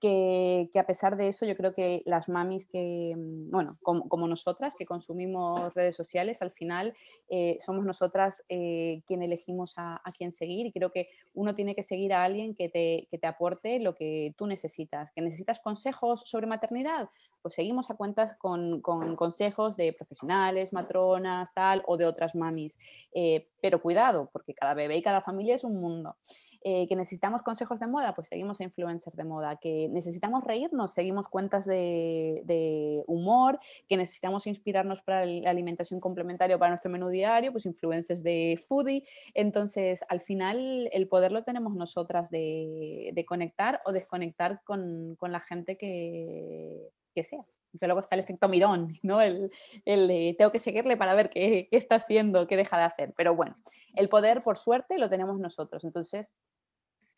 [0.00, 4.28] que, a pesar de eso, yo creo que las mamis que, mm, bueno, como, como
[4.28, 6.92] nosotras, que consumimos redes sociales, al final
[7.30, 11.74] eh, somos nosotras eh, quien elegimos a, a, quién seguir y creo que uno tiene
[11.74, 15.10] que seguir a alguien que te, que te aporte lo que tú necesitas.
[15.12, 17.08] ¿Que necesitas consejos sobre maternidad?
[17.46, 22.76] Pues seguimos a cuentas con, consejos de profesionales, matronas, tal, o de otras mamis.
[23.14, 26.16] Eh, pero cuidado, porque cada bebé y cada familia es un mundo.
[26.62, 29.58] Eh, que necesitamos consejos de moda, pues seguimos a influencers de moda.
[29.60, 33.60] Que necesitamos reírnos, seguimos cuentas de, humor.
[33.88, 39.04] Que necesitamos inspirarnos para la alimentación complementaria para nuestro menú diario, pues influencers de foodie.
[39.34, 45.38] Entonces, al final, el poder lo tenemos nosotras de, conectar o desconectar con, con la
[45.38, 47.42] gente que que sea.
[47.80, 49.20] Que luego está el efecto mirón, ¿no?
[49.20, 49.50] El,
[49.84, 53.14] el tengo que seguirle para ver qué, qué, está haciendo, qué deja de hacer.
[53.16, 53.56] Pero bueno,
[53.94, 55.82] el poder, por suerte, lo tenemos nosotros.
[55.82, 56.32] Entonces.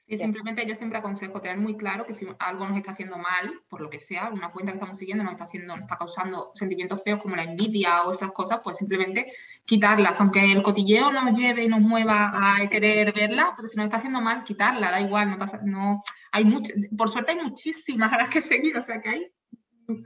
[0.06, 3.60] Sí, simplemente yo siempre aconsejo tener muy claro que si algo nos está haciendo mal,
[3.68, 6.50] por lo que sea, una cuenta que estamos siguiendo nos está haciendo, nos está causando
[6.54, 9.30] sentimientos feos como la envidia o esas cosas, pues simplemente
[9.66, 13.84] quitarlas, aunque el cotilleo nos lleve y nos mueva a querer verla, pero si nos
[13.84, 18.10] está haciendo mal, quitarla, da igual, no pasa, no, hay mucho, por suerte hay muchísimas
[18.14, 19.30] a las que seguir, o sea que hay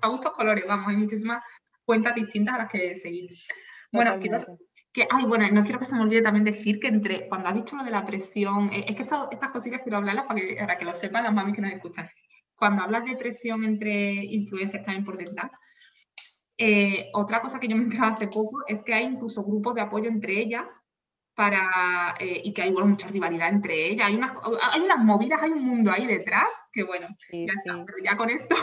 [0.01, 1.42] a gustos colores, vamos, hay muchísimas
[1.85, 3.31] cuentas distintas a las que seguir.
[3.90, 4.18] Bueno,
[4.92, 7.55] que, ay, bueno, no quiero que se me olvide también decir que entre, cuando has
[7.55, 10.79] dicho lo de la presión, eh, es que estas cositas quiero hablarlas para que, para
[10.79, 12.09] que lo sepan las mamis que nos escuchan.
[12.55, 15.51] Cuando hablas de presión entre influencias también por detrás,
[16.57, 19.75] eh, otra cosa que yo me he enterado hace poco es que hay incluso grupos
[19.75, 20.73] de apoyo entre ellas
[21.35, 24.07] para, eh, y que hay bueno, mucha rivalidad entre ellas.
[24.07, 24.33] Hay unas,
[24.73, 28.55] hay unas movidas, hay un mundo ahí detrás que bueno, ya, pero ya con esto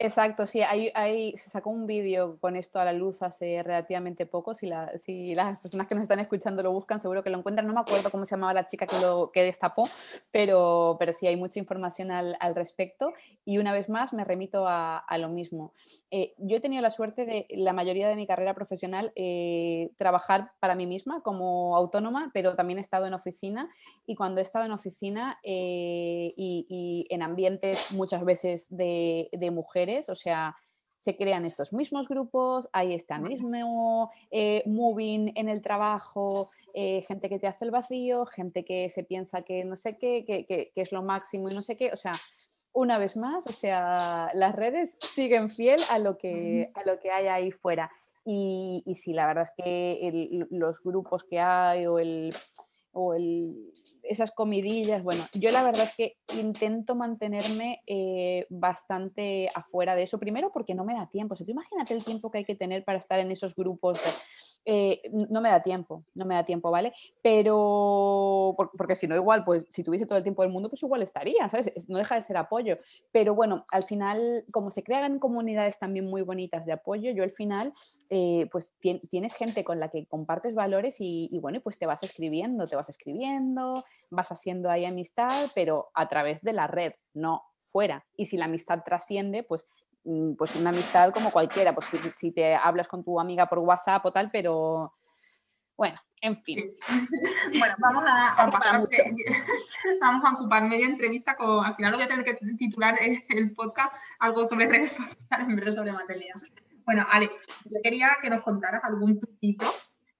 [0.00, 4.54] Exacto, sí, hay, se sacó un vídeo con esto a la luz hace relativamente poco.
[4.54, 7.66] Si, las personas que nos están escuchando lo buscan, seguro que lo encuentran.
[7.66, 9.88] No me acuerdo cómo se llamaba la chica que lo que destapó,
[10.30, 13.12] pero, pero sí hay mucha información al, respecto.
[13.44, 15.72] Y una vez más me remito a, lo mismo.
[16.12, 20.52] Eh, yo he tenido la suerte de la mayoría de mi carrera profesional eh, trabajar
[20.60, 23.68] para mí misma como autónoma, pero también he estado en oficina.
[24.06, 29.87] Y cuando he estado en oficina eh, y, en ambientes muchas veces de, de mujeres,
[30.08, 30.56] o sea,
[30.96, 37.28] se crean estos mismos grupos, hay este mismo eh, moving en el trabajo, eh, gente
[37.28, 40.70] que te hace el vacío, gente que se piensa que no sé qué, que, que,
[40.74, 42.12] es lo máximo y no sé qué, o sea,
[42.72, 47.10] una vez más, o sea, las redes siguen fiel a lo que, a lo que
[47.10, 47.90] hay ahí fuera.
[48.24, 52.30] Y, y sí, la verdad es que los grupos que hay o el,
[52.92, 53.72] o el,
[54.08, 60.18] esas comidillas, bueno, yo la verdad es que intento mantenerme eh, bastante afuera de eso,
[60.18, 62.84] primero porque no me da tiempo, o sea, imagínate el tiempo que hay que tener
[62.84, 64.00] para estar en esos grupos.
[64.70, 65.00] Eh,
[65.30, 66.92] no me da tiempo, no me da tiempo, ¿vale?
[67.22, 71.00] Pero, porque si no, igual, pues si tuviese todo el tiempo del mundo, pues igual
[71.00, 71.72] estaría, ¿sabes?
[71.88, 72.76] No deja de ser apoyo.
[73.10, 77.30] Pero bueno, al final, como se crean comunidades también muy bonitas de apoyo, yo al
[77.30, 77.72] final,
[78.10, 82.66] eh, pues tienes gente con la que compartes valores y, bueno, pues te vas escribiendo,
[82.66, 88.04] te vas escribiendo, vas haciendo ahí amistad, pero a través de la red, no fuera.
[88.16, 89.66] Y si la amistad trasciende, pues
[90.36, 94.12] pues una amistad como cualquiera, pues si, te hablas con tu amiga por WhatsApp o
[94.12, 94.94] tal, pero
[95.76, 96.72] bueno, en fin.
[97.58, 98.46] Bueno, vamos a,
[100.00, 103.94] vamos a ocupar media entrevista con, al final voy a tener que titular el, podcast
[104.18, 106.36] algo sobre redes sociales en vez de sobre maternidad.
[106.84, 107.30] Bueno, Ale,
[107.64, 109.66] yo quería que nos contaras algún truquito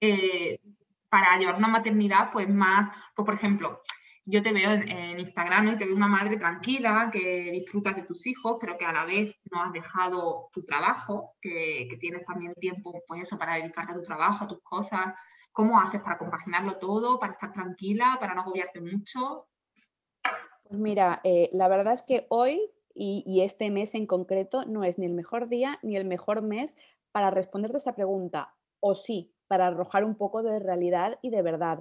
[0.01, 0.61] eh,
[1.09, 3.83] para llevar una maternidad pues más, pues por ejemplo,
[4.30, 8.26] yo te veo en, Instagram y te veo una madre tranquila, que disfrutas de tus
[8.26, 13.02] hijos, pero que a la vez no has dejado tu trabajo, que, tienes también tiempo,
[13.08, 15.14] pues eso, para dedicarte a tu trabajo, a tus cosas.
[15.50, 19.48] ¿Cómo haces para compaginarlo todo, para estar tranquila, para no agobiarte mucho?
[20.64, 24.98] Pues mira, eh, la verdad es que hoy y, este mes en concreto no es
[24.98, 26.76] ni el mejor día ni el mejor mes
[27.12, 31.80] para responderte esa pregunta, o sí, para arrojar un poco de realidad y de verdad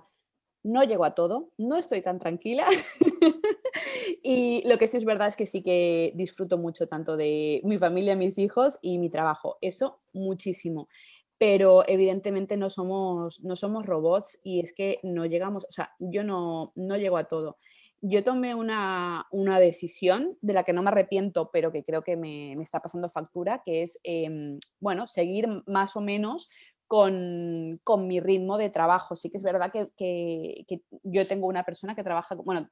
[0.67, 2.67] no llego a todo, no estoy tan tranquila.
[4.23, 7.77] y lo que sí es verdad es que sí que disfruto mucho tanto de mi
[7.77, 9.57] familia, mis hijos y mi trabajo.
[9.61, 10.89] Eso muchísimo.
[11.37, 16.23] Pero evidentemente no somos, no somos robots y es que no llegamos, o sea, yo
[16.23, 17.57] no, no llego a todo.
[18.01, 19.25] Yo tomé una,
[19.59, 23.61] decisión de la que no me arrepiento, pero que creo que me, está pasando factura,
[23.65, 26.49] que es, em, bueno, seguir más o menos
[26.87, 29.15] con, mi ritmo de trabajo.
[29.15, 30.65] Sí que es verdad que,
[31.03, 32.69] yo tengo una persona que trabaja, bueno,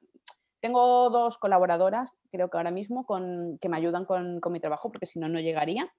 [0.60, 5.06] tengo dos colaboradoras, creo que ahora mismo, con, que me ayudan con, mi trabajo, porque
[5.06, 5.92] si no, no llegaría.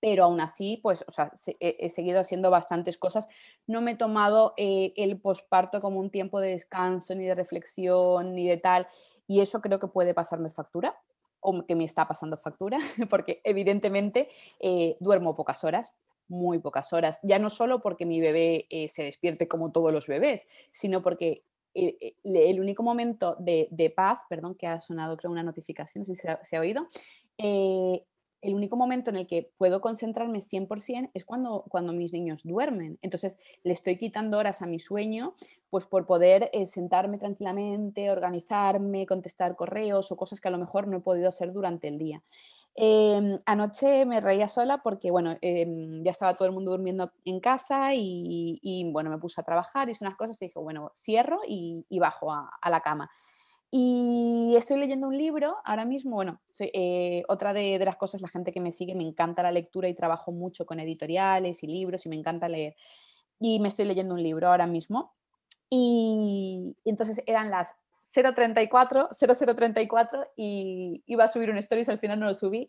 [0.00, 3.28] Pero aún así, pues, o sea, he, seguido haciendo bastantes cosas.
[3.66, 8.34] No me he tomado eh, el posparto como un tiempo de descanso, ni de reflexión,
[8.34, 8.86] ni de tal.
[9.26, 10.98] Y eso creo que puede pasarme factura,
[11.40, 12.78] o que me está pasando factura,
[13.10, 15.94] porque evidentemente eh, duermo pocas horas
[16.28, 20.06] muy pocas horas, ya no solo porque mi bebé eh, se despierte como todos los
[20.06, 25.42] bebés, sino porque eh, el, único momento de, paz, perdón que ha sonado creo una
[25.42, 26.86] notificación, no sé si se ha, oído,
[27.38, 28.04] eh,
[28.40, 32.98] el único momento en el que puedo concentrarme 100% es cuando, cuando mis niños duermen.
[33.00, 35.34] Entonces le estoy quitando horas a mi sueño,
[35.70, 40.98] pues por poder sentarme tranquilamente, organizarme, contestar correos o cosas que a lo mejor no
[40.98, 42.22] he podido hacer durante el día.
[42.76, 47.38] Em, anoche me reía sola porque, bueno, em, ya estaba todo el mundo durmiendo en
[47.38, 51.86] casa y, bueno, me puse a trabajar, hice unas cosas y dije, bueno, cierro y,
[52.00, 53.10] bajo a, la cama.
[53.70, 58.28] Y estoy leyendo un libro ahora mismo, bueno, soy, eh, otra de, las cosas, la
[58.28, 62.06] gente que me sigue, me encanta la lectura y trabajo mucho con editoriales y libros
[62.06, 62.76] y me encanta leer.
[63.40, 65.14] Y me estoy leyendo un libro ahora mismo.
[65.70, 67.74] y entonces eran las
[68.14, 72.68] 034, 0034 y iba a subir un stories, al final no lo subí,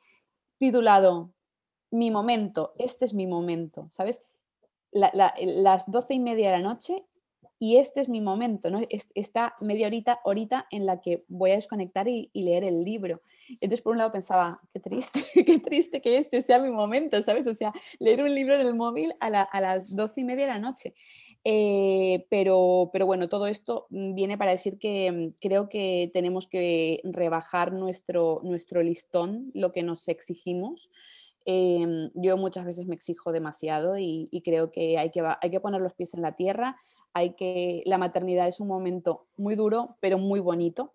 [0.57, 1.31] titulado
[1.91, 4.23] Mi momento, este es mi momento, ¿sabes?
[4.91, 7.03] las doce y media de la noche
[7.59, 8.81] y este es mi momento, ¿no?
[8.89, 13.21] esta media horita, horita en la que voy a desconectar y, leer el libro.
[13.61, 17.47] Entonces, por un lado pensaba, qué triste, qué triste que este sea mi momento, ¿sabes?
[17.47, 20.53] O sea, leer un libro en el móvil a, a las doce y media de
[20.53, 20.95] la noche.
[21.47, 26.47] Eh, pero, pero bueno, todo esto mm, viene para decir que mm, creo que tenemos
[26.47, 30.89] que rebajar nuestro, nuestro listón, lo que nos exigimos.
[31.45, 35.81] Em, yo muchas veces me exijo demasiado y, creo que hay, que hay que poner
[35.81, 36.77] los pies en la tierra.
[37.13, 40.94] Hay que, la maternidad es un momento muy duro, pero muy bonito.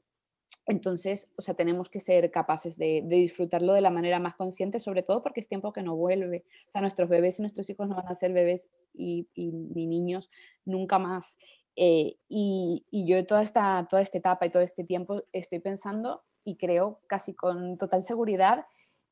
[0.67, 5.03] Entonces, o sea, tenemos que ser capaces de, disfrutarlo de la manera más consciente, sobre
[5.03, 6.45] todo porque es tiempo que no vuelve.
[6.69, 10.31] O sea, nuestros bebés y nuestros hijos no van a ser bebés y, ni niños
[10.65, 11.39] nunca más.
[11.77, 16.23] Eh, y, y, yo toda esta, toda esta etapa y todo este tiempo estoy pensando
[16.45, 18.67] y creo casi con total seguridad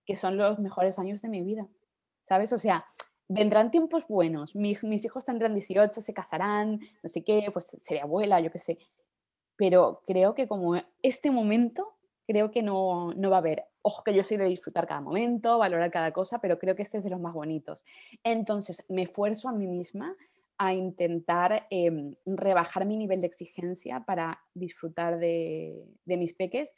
[0.05, 1.66] que son los mejores años de mi vida.
[2.22, 2.53] ¿Sabes?
[2.53, 2.87] O sea,
[3.27, 4.55] vendrán tiempos buenos.
[4.55, 8.79] mis hijos tendrán 18, se casarán, no sé qué, pues seré abuela, yo qué sé
[9.59, 14.23] pero creo que como este momento, creo que no, va a haber Ojo que yo
[14.23, 17.21] soy de disfrutar cada momento, valorar cada cosa, pero creo que este es de los
[17.21, 17.87] más bonitos.
[18.23, 20.14] Entonces, me esfuerzo a mí misma
[20.59, 26.75] a intentar em, rebajar mi nivel de exigencia para disfrutar de, mis peques,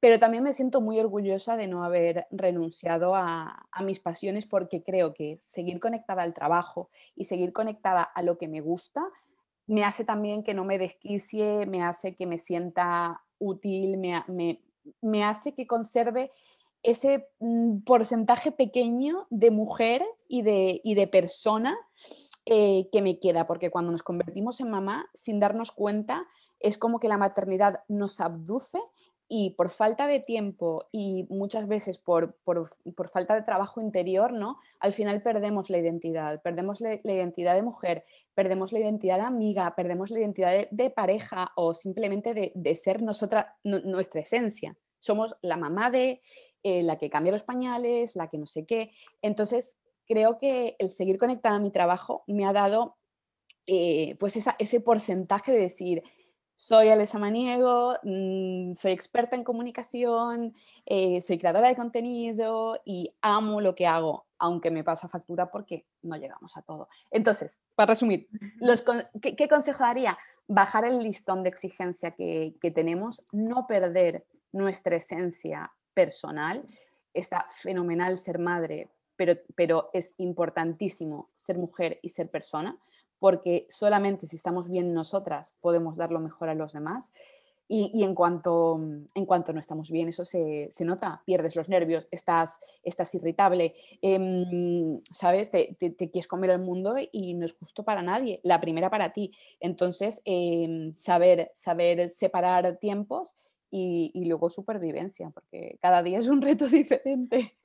[0.00, 4.82] pero también me siento muy orgullosa de no haber renunciado a, a, mis pasiones porque
[4.82, 9.02] creo que seguir conectada al trabajo y seguir conectada a lo que me gusta
[9.66, 14.62] me hace también que no me desquicie, me hace que me sienta útil, me, me,
[15.00, 16.30] me hace que conserve
[16.82, 21.76] ese mm, porcentaje pequeño de mujer y de, y de persona
[22.44, 26.26] eh, que me queda, porque cuando nos convertimos en mamá, sin darnos cuenta,
[26.60, 28.80] es como que la maternidad nos abduce
[29.28, 34.32] y por falta de tiempo y muchas veces por, por, por, falta de trabajo interior,
[34.32, 34.58] ¿no?
[34.78, 39.74] Al final perdemos la identidad, perdemos la, identidad de mujer, perdemos la identidad de amiga,
[39.74, 44.76] perdemos la identidad de, pareja o simplemente de, de ser nosotras, nuestra esencia.
[44.98, 46.20] Somos la mamá de,
[46.62, 48.90] eh, la que cambia los pañales, la que no sé qué.
[49.22, 52.96] Entonces, creo que el seguir conectada a mi trabajo me ha dado
[53.66, 56.02] eh, pues ese porcentaje de decir,
[56.56, 60.54] soy Alesa Maniego, mm, soy experta en comunicación,
[60.86, 65.86] eh, soy creadora de contenido y amo lo que hago, aunque me pasa factura porque
[66.02, 66.88] no llegamos a todo.
[67.10, 68.28] Entonces, para resumir,
[69.20, 70.18] ¿qué, consejo daría?
[70.48, 76.66] Bajar el listón de exigencia que, que tenemos, no perder nuestra esencia personal.
[77.12, 82.78] Está fenomenal ser madre, pero, es importantísimo ser mujer y ser persona,
[83.18, 87.10] porque solamente si estamos bien nosotras podemos dar lo mejor a los demás.
[87.68, 92.60] Y, en, cuanto, en cuanto no estamos bien, eso se, nota, pierdes los nervios, estás,
[92.84, 95.50] estás irritable, em, ¿sabes?
[95.50, 99.32] Te, quieres comer el mundo y no es justo para nadie, la primera para ti.
[99.58, 103.34] Entonces, em, saber, saber separar tiempos
[103.68, 107.56] y, y luego supervivencia, porque cada día es un reto diferente.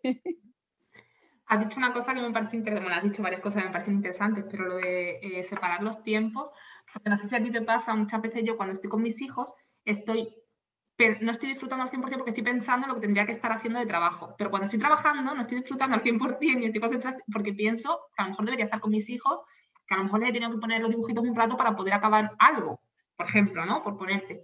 [1.51, 3.73] Has dicho una cosa que me parece interesante, bueno, has dicho varias cosas que me
[3.73, 6.49] parecen interesantes, pero lo de eh, separar los tiempos,
[6.93, 9.21] porque no sé si a ti te pasa, muchas veces yo cuando estoy con mis
[9.21, 10.33] hijos, estoy,
[11.19, 13.79] no estoy disfrutando al 100% porque estoy pensando en lo que tendría que estar haciendo
[13.79, 17.51] de trabajo, pero cuando estoy trabajando no estoy disfrutando al 100% y estoy concentrada porque
[17.51, 19.43] pienso que a lo mejor debería estar con mis hijos,
[19.85, 21.95] que a lo mejor les he tenido que poner los dibujitos un rato para poder
[21.95, 22.79] acabar algo,
[23.17, 23.83] por ejemplo, ¿no?
[23.83, 24.41] Por ponerte.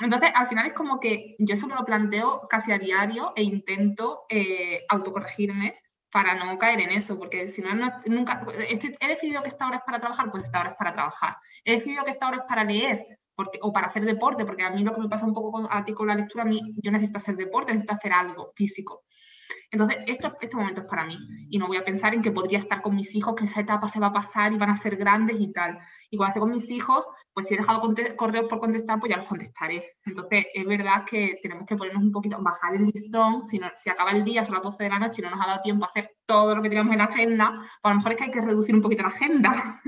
[0.00, 3.44] Entonces, al final es como que yo eso me lo planteo casi a diario e
[3.44, 5.74] intento eh, autocorregirme
[6.12, 7.70] para no caer en eso, porque si no,
[8.06, 11.36] nunca, he decidido que esta hora es para trabajar, pues esta hora es para trabajar.
[11.64, 14.70] He decidido que esta hora es para leer porque, o para hacer deporte, porque a
[14.70, 16.60] mí lo que me pasa un poco con, a ti con la lectura, a mí
[16.76, 19.04] yo necesito hacer deporte, necesito hacer algo físico.
[19.70, 21.16] Entonces, esto, este momento es para mí
[21.48, 23.88] y no voy a pensar en que podría estar con mis hijos, que esa etapa
[23.88, 25.78] se va a pasar y van a ser grandes y tal.
[26.10, 27.80] Y cuando esté con mis hijos, pues si he dejado
[28.16, 29.96] correos por contestar, pues ya los contestaré.
[30.04, 34.10] Entonces, es verdad que tenemos que ponernos un poquito, bajar el listón, si, si acaba
[34.10, 35.88] el día, son las 12 de la noche y no nos ha dado tiempo a
[35.88, 38.30] hacer todo lo que teníamos en la agenda, pues a lo mejor es que hay
[38.30, 39.80] que reducir un poquito la agenda.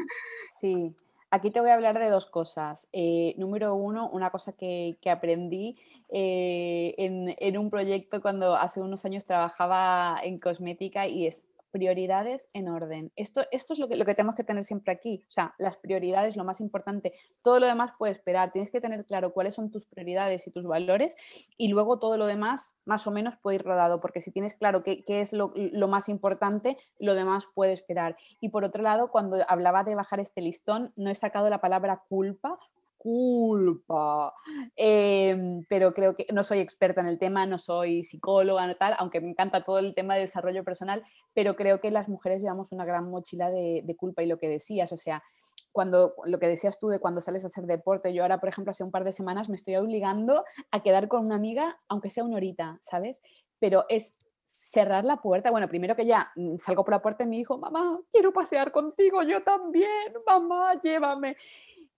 [0.61, 0.95] Sí,
[1.35, 2.87] Aquí te voy a hablar de dos cosas.
[2.93, 5.75] Eh, número uno, una cosa que, aprendí
[6.09, 11.43] eh, en, en, un proyecto cuando hace unos años trabajaba en cosmética y es
[11.75, 13.11] prioridades en orden.
[13.17, 15.25] Esto, esto es lo que, lo que tenemos que tener siempre aquí.
[15.29, 17.13] O sea, las prioridades, lo más importante.
[17.43, 18.53] Todo lo demás puede esperar.
[18.53, 21.17] Tienes que tener claro cuáles son tus prioridades y tus valores
[21.57, 24.85] y luego todo lo demás más o menos puede ir rodado, porque si tienes claro
[24.85, 28.17] qué, qué es lo, lo, más importante, lo demás puede esperar.
[28.41, 32.05] Y por otro lado, cuando hablaba de bajar este listón, no he sacado la palabra
[32.09, 32.61] culpa
[33.05, 34.33] culpa.
[34.77, 38.95] Em, pero creo que no soy experta en el tema, no soy psicóloga, no tal,
[38.99, 42.73] aunque me encanta todo el tema de desarrollo personal, pero creo que las mujeres llevamos
[42.73, 45.23] una gran mochila de, culpa y lo que decías, o sea,
[45.71, 48.71] cuando lo que decías tú de cuando sales a hacer deporte, yo ahora, por ejemplo,
[48.71, 52.25] hace un par de semanas me estoy obligando a quedar con una amiga, aunque sea
[52.25, 53.21] una horita, ¿sabes?
[53.59, 54.15] Pero es
[54.47, 55.51] cerrar la puerta.
[55.51, 58.73] Bueno, primero que ya mm, salgo por la puerta y me dijo, mamá, quiero pasear
[58.73, 61.37] contigo, yo también, mamá, llévame.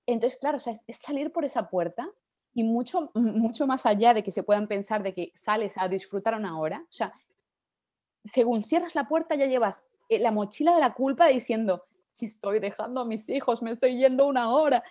[0.06, 2.08] Entonces, claro, es salir por esa puerta
[2.54, 6.34] y mucho, mucho más allá de que se puedan pensar de que sales a disfrutar
[6.34, 7.12] una hora, o sea,
[8.24, 11.84] según cierras la puerta ya llevas eh, la mochila de la culpa diciendo,
[12.20, 14.82] estoy dejando a mis hijos, me estoy yendo una hora.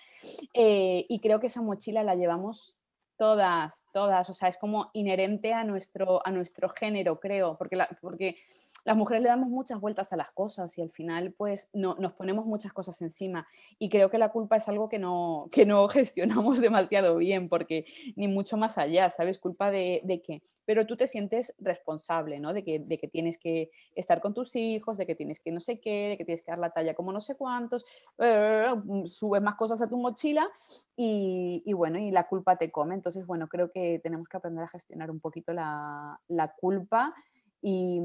[0.53, 2.78] Eh, y creo que esa mochila la llevamos
[3.18, 8.38] todas, todas, o sea, es como inherente a nuestro, a nuestro género, creo, porque, porque
[8.86, 12.13] las mujeres le damos muchas vueltas a las cosas y al final pues no, nos
[12.13, 15.88] ponemos muchas cosas encima y creo que la culpa es algo que no, que no
[15.89, 19.39] gestionamos demasiado bien porque ni mucho más allá, ¿sabes?
[19.39, 22.51] Culpa de, de qué pero tú te sientes responsable, ¿no?
[22.51, 25.59] De que, de que, tienes que estar con tus hijos, de que tienes que no
[25.59, 27.86] sé qué, de que tienes que dar la talla como no sé cuántos,
[28.17, 28.73] eh,
[29.05, 30.49] subes más cosas a tu mochila
[30.95, 32.95] y, y, bueno, y la culpa te come.
[32.95, 37.13] Entonces, bueno, creo que tenemos que aprender a gestionar un poquito la, la culpa
[37.61, 38.01] y,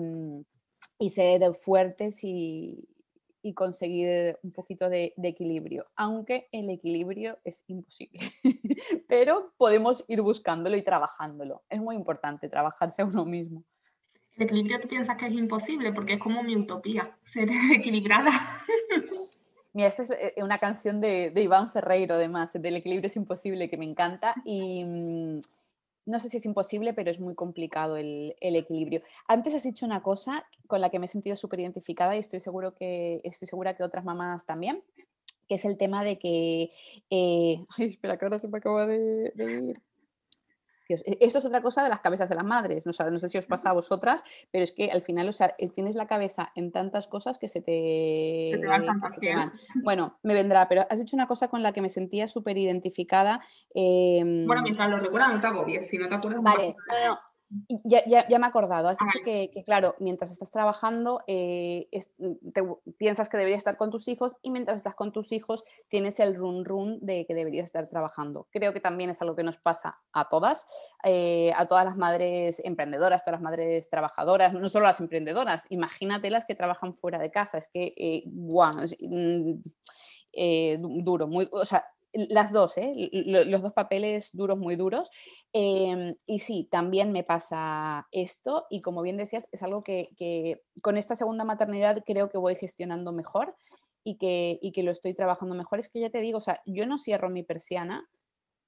[1.00, 2.88] y ser fuertes y,
[3.42, 8.20] y conseguir un poquito de, equilibrio, aunque el equilibrio es imposible,
[9.08, 11.62] pero podemos ir buscándolo y trabajándolo.
[11.68, 13.64] Es muy importante trabajarse a uno mismo.
[14.36, 18.30] El equilibrio tú piensas que es imposible porque es como mi utopía, ser equilibrada.
[19.72, 23.70] Mira, esta es eh, una canción de, de Iván Ferreiro, además, del equilibrio es imposible,
[23.70, 24.34] que me encanta.
[24.44, 25.40] Y, mm,
[26.10, 29.02] no sé si es imposible, pero es muy complicado el, equilibrio.
[29.26, 32.40] Antes has dicho una cosa con la que me he sentido súper identificada y estoy,
[32.40, 34.82] seguro que, estoy segura que otras mamás también,
[35.48, 36.70] que es el tema de que...
[37.10, 39.89] Eh, ay, espera, que ahora se me acaba de, de ir.
[40.94, 43.46] E, esto es otra cosa de las cabezas de las madres, no, sé si os
[43.46, 47.06] pasa a vosotras, pero es que al final, o sea, tienes la cabeza en tantas
[47.06, 49.52] cosas que se te, van.
[49.82, 53.40] Bueno, me vendrá, pero has dicho una cosa con la que me sentía súper identificada.
[53.74, 56.42] bueno, em, mientras lo recuerdas, no te agobies, si no te acuerdas.
[56.42, 56.76] Vale,
[57.06, 57.18] no,
[57.84, 61.88] ya, ya, ya, me he acordado, has dicho que, claro, mientras estás trabajando eh,
[62.18, 66.20] mm, piensas que deberías estar con tus hijos y mientras estás con tus hijos tienes
[66.20, 68.46] el run run de que deberías estar trabajando.
[68.50, 70.64] Creo que también es algo que nos pasa a todas,
[71.02, 76.30] eh, a todas las madres emprendedoras, todas las madres trabajadoras, no solo las emprendedoras, imagínate
[76.30, 79.60] las que trabajan fuera de casa, es que, eh, mm,
[80.32, 82.92] eh, duro, muy, o sea, las dos, ¿eh?
[83.12, 85.10] los dos papeles duros, muy duros.
[85.52, 90.96] Em, y sí, también me pasa esto y como bien decías, es algo que, con
[90.96, 93.56] esta segunda maternidad creo que voy gestionando mejor
[94.04, 95.78] y que, y que lo estoy trabajando mejor.
[95.78, 98.08] Es que ya te digo, o sea, yo no cierro mi persiana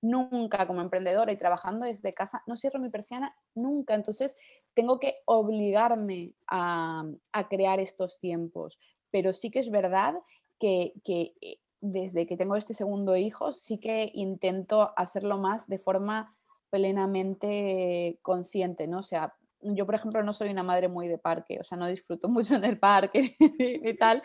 [0.03, 3.95] nunca como emprendedora y trabajando desde casa, no cierro mi persiana nunca.
[3.95, 4.37] Entonces,
[4.75, 8.79] tengo que obligarme a, a crear estos tiempos.
[9.11, 10.15] Pero sí que es verdad
[10.59, 15.79] que, que eh, desde que tengo este segundo hijo, sí que intento hacerlo más de
[15.79, 16.35] forma
[16.71, 19.01] plenamente consciente, ¿no?
[19.01, 21.87] O sea, yo, por ejemplo, no soy una madre muy de parque, o sea, no
[21.87, 24.23] disfruto mucho en el parque y tal,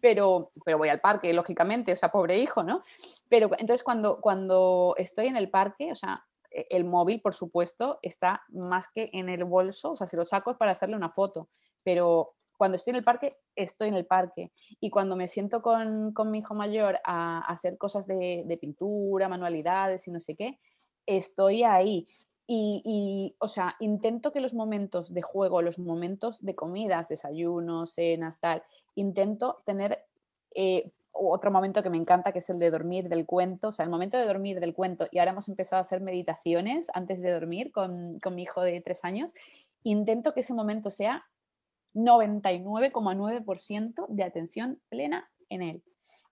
[0.00, 2.82] pero, pero voy al parque, lógicamente, o sea, pobre hijo, ¿no?
[3.28, 7.98] Pero entonces cuando, cuando estoy en el parque, o sea, e, el móvil, por supuesto,
[8.02, 11.10] está más que en el bolso, o sea, si lo saco es para hacerle una
[11.10, 11.48] foto,
[11.82, 14.50] pero cuando estoy en el parque, estoy en el parque.
[14.80, 20.10] Y cuando me siento con, mi hijo mayor a, hacer cosas de, pintura, manualidades y
[20.10, 20.58] no sé qué,
[21.06, 22.06] estoy ahí.
[22.48, 28.40] Y, o sea, intento que los momentos de juego, los momentos de comidas, desayunos, cenas,
[28.40, 28.62] tal,
[28.94, 30.04] intento tener
[30.54, 33.84] eh, otro momento que me encanta, que es el de dormir del cuento, o sea,
[33.84, 35.06] el momento de dormir del cuento.
[35.12, 38.80] Y ahora hemos empezado a hacer meditaciones antes de dormir con, con mi hijo de
[38.80, 39.32] tres años.
[39.84, 41.24] Intento que ese momento sea
[41.98, 45.84] 99,9% de atención plena en él.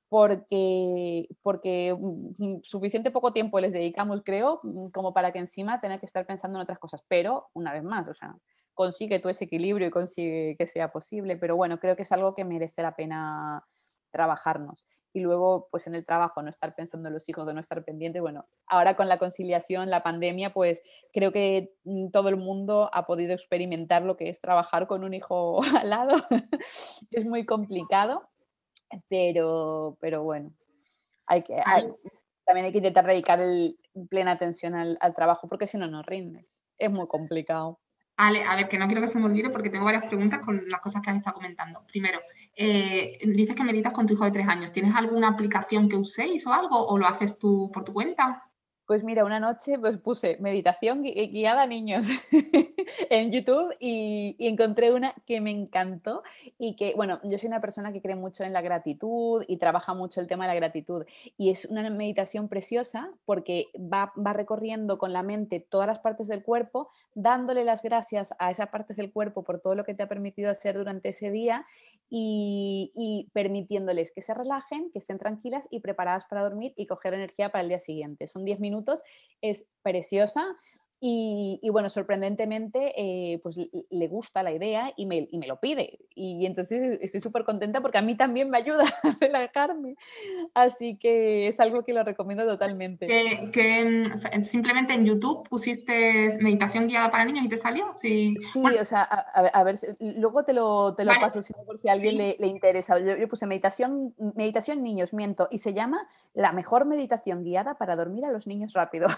[0.08, 5.98] Porque, porque mm, suficiente poco tiempo les dedicamos, creo, mm, como para que encima tener
[6.00, 7.04] que estar pensando en otras cosas.
[7.08, 8.36] Pero, una vez más, o sea,
[8.74, 11.36] consigue tú ese equilibrio y consigue que sea posible.
[11.36, 13.64] Pero bueno, creo que es algo que merece la pena
[14.10, 14.84] trabajarnos.
[15.12, 17.82] Y luego, pues en el trabajo, no estar pensando en los hijos, de no estar
[17.84, 18.20] pendiente.
[18.20, 20.82] Bueno, ahora con la conciliación, la pandemia, pues
[21.12, 25.14] creo que mm, todo el mundo ha podido experimentar lo que es trabajar con un
[25.14, 26.16] hijo al lado.
[27.10, 28.28] es muy complicado,
[29.08, 30.52] pero, pero bueno,
[31.26, 31.62] hay que,
[32.44, 33.78] también hay que intentar dedicar el,
[34.10, 36.62] plena atención al, al trabajo, porque si no, no rindes.
[36.78, 37.80] Es muy complicado.
[38.16, 40.62] Ale, a ver, que no quiero que se me olvide porque tengo varias preguntas con
[40.68, 41.84] las cosas que has estado comentando.
[41.86, 42.20] Primero,
[42.54, 44.72] eh, dices que meditas con tu hijo de tres años.
[44.72, 48.46] ¿Tienes alguna aplicación que uséis o algo o lo haces tú por tu cuenta?
[48.86, 52.06] Pues mira, una noche pues puse meditación guiada a niños
[53.10, 56.22] en YouTube y, encontré una que me encantó
[56.56, 59.92] y que, bueno, yo soy una persona que cree mucho en la gratitud y trabaja
[59.92, 61.04] mucho el tema de la gratitud
[61.36, 66.28] y es una meditación preciosa porque va, va recorriendo con la mente todas las partes
[66.28, 70.02] del cuerpo, dándole las gracias a esas partes del cuerpo por todo lo que te
[70.02, 71.66] ha permitido hacer durante ese día
[72.10, 77.14] y, y permitiéndoles que se relajen, que estén tranquilas y preparadas para dormir y coger
[77.14, 78.26] energía para el día siguiente.
[78.26, 79.02] Son 10 minutos
[79.40, 80.44] es preciosa
[80.98, 85.98] y, bueno, sorprendentemente, eh, pues le gusta la idea y me, y me lo pide.
[86.14, 89.96] Y entonces estoy súper contenta porque a mí también me ayuda a relajarme.
[90.54, 93.06] Así que es algo que lo recomiendo totalmente.
[93.52, 97.92] Que, mm, simplemente en YouTube pusiste meditación guiada para niños y te salió.
[97.94, 101.88] Sí, sí o sea, a, ver, luego te lo, te lo paso si por si
[101.88, 102.98] a alguien le, le, interesa.
[102.98, 107.96] Yo, yo, puse meditación, meditación niños, miento, y se llama la mejor meditación guiada para
[107.96, 109.08] dormir a los niños rápido.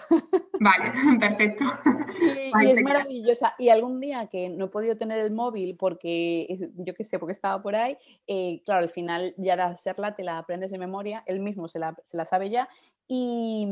[0.59, 1.68] Vale, perfecto.
[2.61, 3.53] Y, es maravillosa.
[3.59, 7.33] Y algún día que no he podido tener el móvil porque, yo qué sé, porque
[7.33, 7.97] estaba por ahí,
[8.27, 11.79] eh, claro, al final ya de hacerla te la aprendes de memoria, él mismo se
[11.79, 12.67] la, se la sabe ya
[13.07, 13.67] y,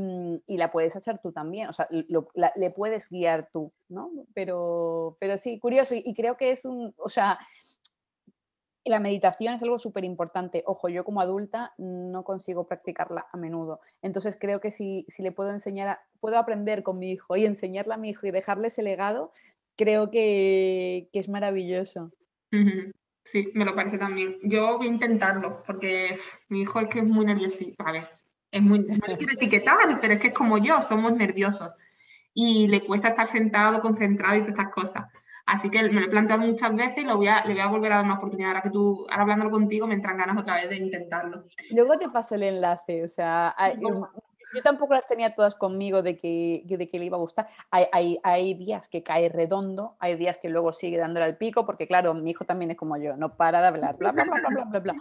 [0.45, 4.11] y, la puedes hacer tú también, o sea, le puedes guiar tú, ¿no?
[4.33, 7.39] Pero, pero sí, curioso y, y creo que es un, o sea,
[8.89, 10.63] la meditación es algo súper importante.
[10.65, 13.81] Ojo, yo como adulta no consigo practicarla a menudo.
[14.01, 17.95] Entonces creo que si, si le puedo enseñar, puedo aprender con mi hijo y enseñarla
[17.95, 19.31] a mi hijo y dejarle ese legado,
[19.75, 22.11] creo que, es maravilloso.
[23.23, 24.37] Sí, me lo parece también.
[24.43, 26.17] Yo voy a intentarlo porque
[26.49, 27.65] mi hijo es que es muy nervioso.
[27.79, 28.09] A ver,
[28.51, 31.75] es muy, no le quiero etiquetar, pero es que es como yo, somos nerviosos
[32.33, 35.05] y le cuesta estar sentado, concentrado y todas estas cosas.
[35.47, 37.67] Así que me lo he planteado muchas veces y lo voy a, le voy a
[37.67, 38.49] volver a dar una oportunidad.
[38.49, 41.45] Ahora que tú, ahora hablándolo contigo, me entran ganas otra vez de intentarlo.
[41.71, 43.55] Luego te paso el enlace, o sea,
[44.53, 47.47] yo tampoco las tenía todas conmigo de que, de que le iba a gustar.
[47.71, 51.87] Hay, hay, días que cae redondo, hay días que luego sigue dándole al pico, porque
[51.87, 54.65] claro, mi hijo también es como yo, no para de hablar, bla, bla, bla, bla,
[54.65, 54.95] bla, bla.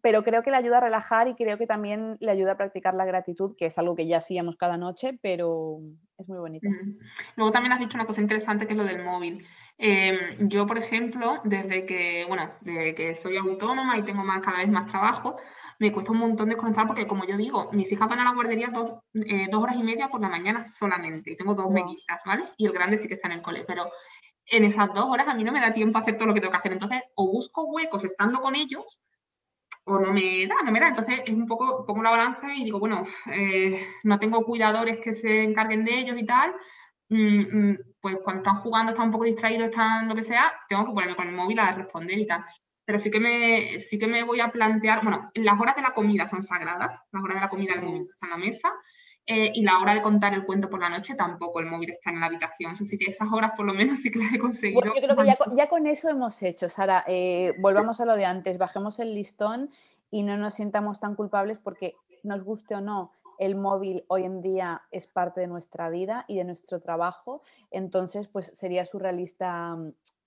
[0.00, 2.94] pero creo que le ayuda a relajar y creo que también le ayuda a practicar
[2.94, 5.80] la gratitud, que es algo que ya hacíamos cada noche, pero
[6.18, 6.68] es muy bonito.
[7.36, 9.46] Luego también has dicho una cosa interesante que es lo del móvil.
[9.82, 14.58] Em, yo, por ejemplo, desde que, bueno, desde que soy autónoma y tengo más, cada
[14.58, 15.38] vez más trabajo,
[15.80, 18.68] me cuesta un montón desconectar porque, como yo digo, mis hijas van a la guardería
[18.68, 21.34] dos, eh, dos horas y media por la mañana solamente.
[21.36, 21.96] Tengo dos wow.
[22.26, 22.44] ¿vale?
[22.58, 23.90] Y el grande sí que está en el cole, pero
[24.44, 26.40] en esas dos horas a mí no me da tiempo a hacer todo lo que
[26.40, 26.72] tengo que hacer.
[26.72, 29.00] Entonces, o busco huecos estando con ellos,
[29.84, 30.88] o no me da, no me da.
[30.88, 33.02] Entonces, es un poco, pongo la balanza y digo, bueno,
[33.32, 36.54] eh, no tengo cuidadores que se encarguen de ellos y tal.
[37.08, 40.84] Mm, mm, pues cuando están jugando, están un poco distraídos, están lo que sea, tengo
[40.84, 42.44] que ponerme con el móvil a responder y tal
[42.90, 45.94] pero sí que, me, sí que me voy a plantear, bueno, las horas de la
[45.94, 48.72] comida son sagradas, las horas de la comida el móvil está en la mesa,
[49.26, 52.10] eh, y la hora de contar el cuento por la noche tampoco, el móvil está
[52.10, 54.82] en la habitación, así que esas horas por lo menos sí que las he conseguido.
[54.82, 58.58] yo creo que ya, con eso hemos hecho, Sara, eh, volvamos a lo de antes,
[58.58, 59.70] bajemos el listón
[60.10, 64.42] y no nos sintamos tan culpables porque nos guste o no, el móvil hoy en
[64.42, 69.78] día es parte de nuestra vida y de nuestro trabajo, entonces pues sería surrealista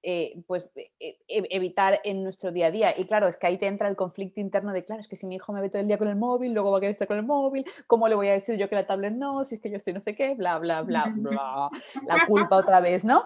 [0.05, 2.99] eh, pues e, e, evitar en nuestro día a día.
[2.99, 5.25] Y claro, es que ahí te entra el conflicto interno de, claro, es que si
[5.25, 7.07] mi hijo me ve todo el día con el móvil, luego va a querer estar
[7.07, 9.45] con el móvil, ¿cómo le voy a decir yo que la tablet no?
[9.45, 11.69] Si es que yo estoy no sé qué, bla, bla, bla, bla.
[12.05, 13.23] La culpa otra vez, ¿no?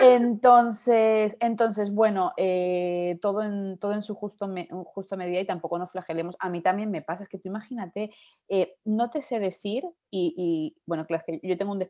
[0.00, 4.48] Entonces, entonces bueno, eh, todo, en, todo en su justo,
[4.84, 6.36] justo medida y tampoco nos flagelemos.
[6.40, 8.10] A mí también me pasa, es que tú imagínate,
[8.48, 11.88] eh, no te sé decir y, y, bueno, claro, es que yo tengo un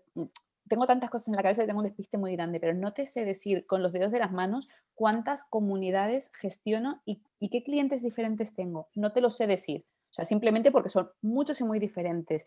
[0.69, 3.07] tengo tantas cosas en la cabeza que tengo un despiste muy grande, pero no te
[3.07, 8.55] sé decir con los dedos de las manos cuántas comunidades gestiono y, qué clientes diferentes
[8.55, 8.89] tengo.
[8.95, 9.85] No te lo sé decir.
[10.11, 12.47] O sea, simplemente porque son muchos y muy diferentes.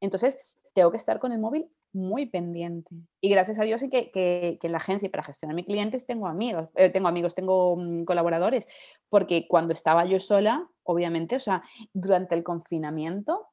[0.00, 0.38] Entonces,
[0.74, 2.94] tengo que estar con el móvil muy pendiente.
[3.20, 6.26] Y gracias a Dios y que, que, en la agencia para gestionar mis clientes tengo
[6.26, 8.66] amigos, eh, tengo amigos, tengo mm, colaboradores,
[9.08, 13.46] porque cuando estaba yo sola, obviamente, o sea, durante el confinamiento,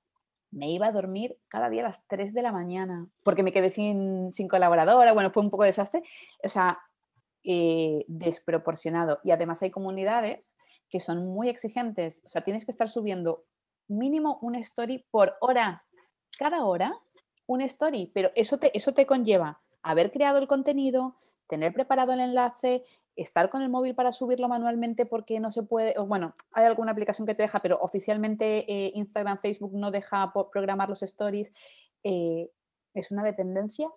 [0.52, 3.70] me iba a dormir cada día a las 3 de la mañana, porque me quedé
[3.70, 6.04] sin, sin colaboradora, bueno, fue un poco desastre,
[6.44, 6.80] o sea,
[7.44, 9.20] eh, desproporcionado.
[9.24, 10.56] Y además hay comunidades
[10.90, 13.46] que son muy exigentes, o sea, tienes que estar subiendo
[13.88, 15.86] mínimo una story por hora,
[16.38, 16.94] cada hora
[17.48, 21.16] un story, pero eso te, eso te conlleva haber creado el contenido,
[21.48, 22.84] tener preparado el enlace,
[23.16, 26.92] estar con el móvil para subirlo manualmente porque no se puede, o bueno, hay alguna
[26.92, 31.52] aplicación que te deja, pero oficialmente eh, Instagram, Facebook no deja programar los stories,
[32.04, 32.50] eh,
[32.94, 33.90] es una dependencia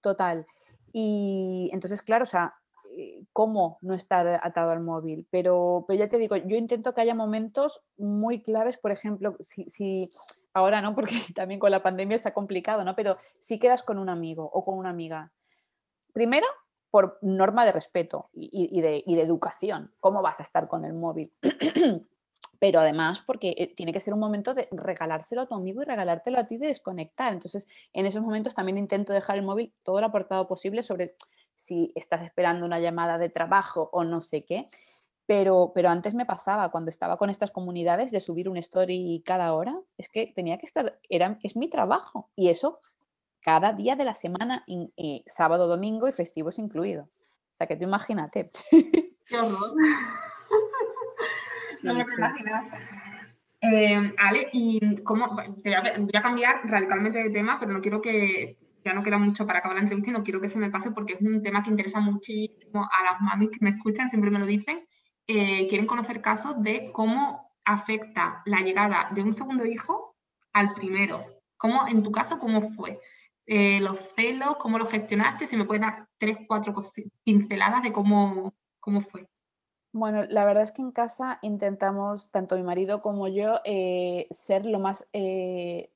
[0.00, 0.46] total.
[0.92, 2.54] Y entonces, claro, o sea,
[2.96, 5.26] eh, ¿cómo no estar atado al móvil?
[5.30, 9.68] Pero, pero ya te digo, yo intento que haya momentos muy claves, por ejemplo, si,
[9.68, 10.10] si
[10.52, 12.94] ahora no, porque también con la pandemia se ha complicado, ¿no?
[12.96, 15.32] Pero si quedas con un amigo o con una amiga,
[16.12, 16.46] primero
[16.90, 19.92] por norma de respeto y, de, educación.
[20.00, 21.32] ¿Cómo vas a estar con el móvil?
[22.60, 25.84] Pero además porque eh, tiene que ser un momento de regalárselo a tu amigo y
[25.84, 27.32] regalártelo a ti de desconectar.
[27.32, 31.14] Entonces, en esos momentos también intento dejar el móvil todo lo apartado posible sobre
[31.56, 34.68] si estás esperando una llamada de trabajo o no sé qué.
[35.26, 39.52] Pero, pero antes me pasaba, cuando estaba con estas comunidades, de subir un story cada
[39.52, 42.30] hora, es que tenía que estar, era, es mi trabajo.
[42.34, 42.80] Y eso
[43.48, 47.08] cada día de la semana, y, sábado, domingo y festivos incluidos.
[47.08, 48.50] O sea que tú imagínate.
[48.70, 49.72] Qué horror.
[51.82, 52.64] no me imaginar.
[53.62, 58.58] Eh, Ale, y cómo, te voy, a, cambiar radicalmente de tema, pero no quiero que,
[58.84, 60.90] ya no queda mucho para acabar la entrevista y no quiero que se me pase
[60.90, 64.40] porque es un tema que interesa muchísimo a las mamis que me escuchan, siempre me
[64.40, 64.86] lo dicen.
[65.26, 70.16] Eh, quieren conocer casos de cómo afecta la llegada de un segundo hijo
[70.52, 71.24] al primero.
[71.56, 73.00] ¿Cómo, en tu caso, cómo fue?
[73.50, 76.74] Eh, los celos, cómo lo gestionaste, si me puedes dar tres, cuatro
[77.24, 79.26] pinceladas de cómo, cómo fue.
[79.90, 84.66] Bueno, la verdad es que en casa intentamos, tanto mi marido como yo, eh, ser
[84.66, 85.90] lo más, eh,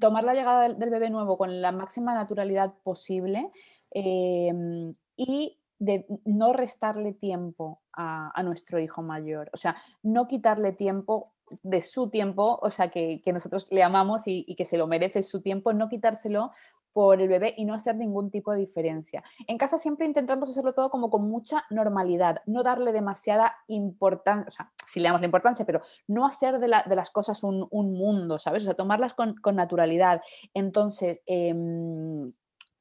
[0.00, 3.50] tomar la llegada del, bebé nuevo con la máxima naturalidad posible
[3.90, 11.33] em, y de no restarle tiempo a, nuestro hijo mayor, o sea, no quitarle tiempo
[11.62, 15.40] de su tiempo, o sea, que, nosotros le amamos y, que se lo merece su
[15.40, 16.52] tiempo, no quitárselo
[16.92, 19.24] por el bebé y no hacer ningún tipo de diferencia.
[19.48, 24.50] En casa siempre intentamos hacerlo todo como con mucha normalidad, no darle demasiada importancia, o
[24.50, 28.62] sea, si le damos la importancia, pero no hacer de, las cosas un, mundo, ¿sabes?
[28.62, 30.22] O sea, tomarlas con, naturalidad.
[30.54, 32.32] Entonces, em,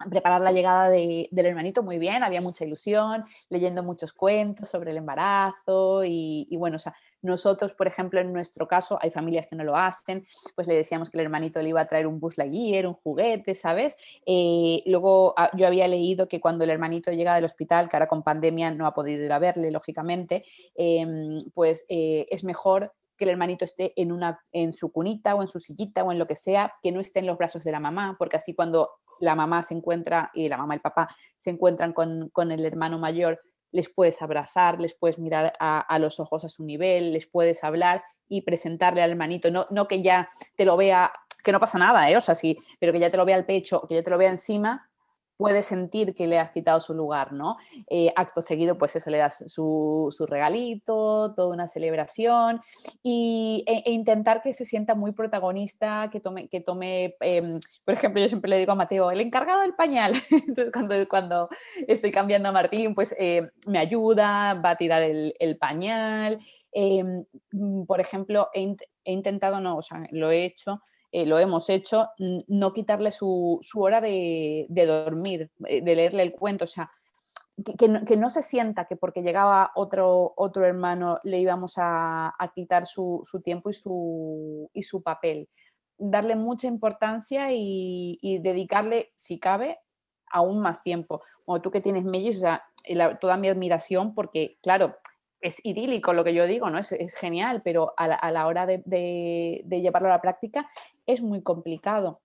[0.09, 4.97] preparar la llegada del hermanito muy bien, había mucha ilusión, leyendo muchos cuentos sobre el
[4.97, 9.63] embarazo y, bueno, o sea, nosotros, por ejemplo, en nuestro caso, hay familias que no
[9.63, 10.25] lo hacen,
[10.55, 13.55] pues le decíamos que el hermanito le iba a traer un bus Lightyear, un juguete,
[13.55, 13.95] ¿sabes?
[14.25, 18.07] Eh, luego ah, yo había leído que cuando el hermanito llega del hospital, que ahora
[18.07, 20.43] con pandemia no ha podido ir a verle, lógicamente,
[20.75, 25.41] em, pues eh, es mejor que el hermanito esté en, una, en su cunita o
[25.41, 27.71] en su sillita o en lo que sea, que no esté en los brazos de
[27.71, 28.89] la mamá, porque así cuando
[29.23, 32.99] la mamá se encuentra y la mamá y el papá se encuentran con, el hermano
[32.99, 37.63] mayor, les puedes abrazar, les puedes mirar a, los ojos a su nivel, les puedes
[37.63, 41.11] hablar y presentarle al hermanito, no, no que ya te lo vea,
[41.43, 42.17] que no pasa nada, ¿eh?
[42.17, 44.17] o sea, sí, pero que ya te lo vea al pecho, que ya te lo
[44.17, 44.89] vea encima,
[45.43, 47.57] puede sentir que le has quitado su lugar, ¿no?
[47.89, 52.61] Eh, acto seguido, pues eso, le das su, regalito, toda una celebración
[53.03, 57.93] y, e, e, intentar que se sienta muy protagonista, que tome, que tome em, por
[57.93, 60.13] ejemplo, yo siempre le digo a Mateo, el encargado del pañal.
[60.31, 61.49] Entonces, cuando, cuando
[61.89, 66.39] estoy cambiando a Martín, pues eh, me ayuda, va a tirar el, pañal.
[66.71, 67.25] Em,
[67.85, 70.81] por ejemplo, he, he intentado, no, o sea, lo he hecho,
[71.15, 72.09] eh, lo hemos hecho,
[72.47, 76.89] no quitarle su, hora de, dormir, eh, de leerle el cuento, o sea,
[77.77, 83.23] que, no, se sienta que porque llegaba otro, otro hermano le íbamos a, quitar su,
[83.43, 85.49] tiempo y su, y su papel.
[85.99, 89.77] Darle mucha importancia y, dedicarle, si cabe,
[90.31, 91.21] aún más tiempo.
[91.45, 94.95] Como tú que tienes mellizos, o sea, toda mi admiración porque, claro,
[95.43, 96.79] es idílico lo que yo digo, ¿no?
[96.79, 100.69] Es, genial, pero a la, hora de, de, llevarlo a la práctica
[101.05, 102.21] es muy complicado.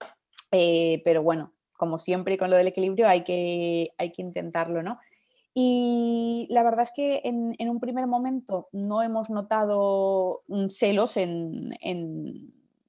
[0.50, 4.98] Eh, pero bueno, como siempre con lo del equilibrio hay que, hay que intentarlo, ¿no?
[5.54, 11.74] Y la verdad es que en, un primer momento no hemos notado celos en,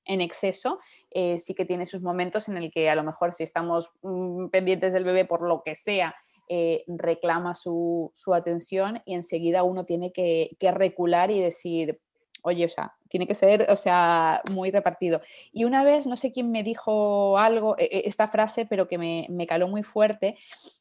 [0.05, 0.79] exceso.
[1.09, 4.49] Eh, sí que tiene sus momentos en el que a lo mejor si estamos mm,
[4.49, 6.15] pendientes del bebé por lo que sea,
[6.47, 11.99] eh, reclama su, atención y enseguida uno tiene que, que recular y decir,
[12.41, 15.21] oye, o sea, tiene que ser, o sea, muy repartido.
[15.51, 18.97] Y una vez, no sé quién me dijo algo, e, e, esta frase, pero que
[18.97, 20.37] me, caló muy fuerte,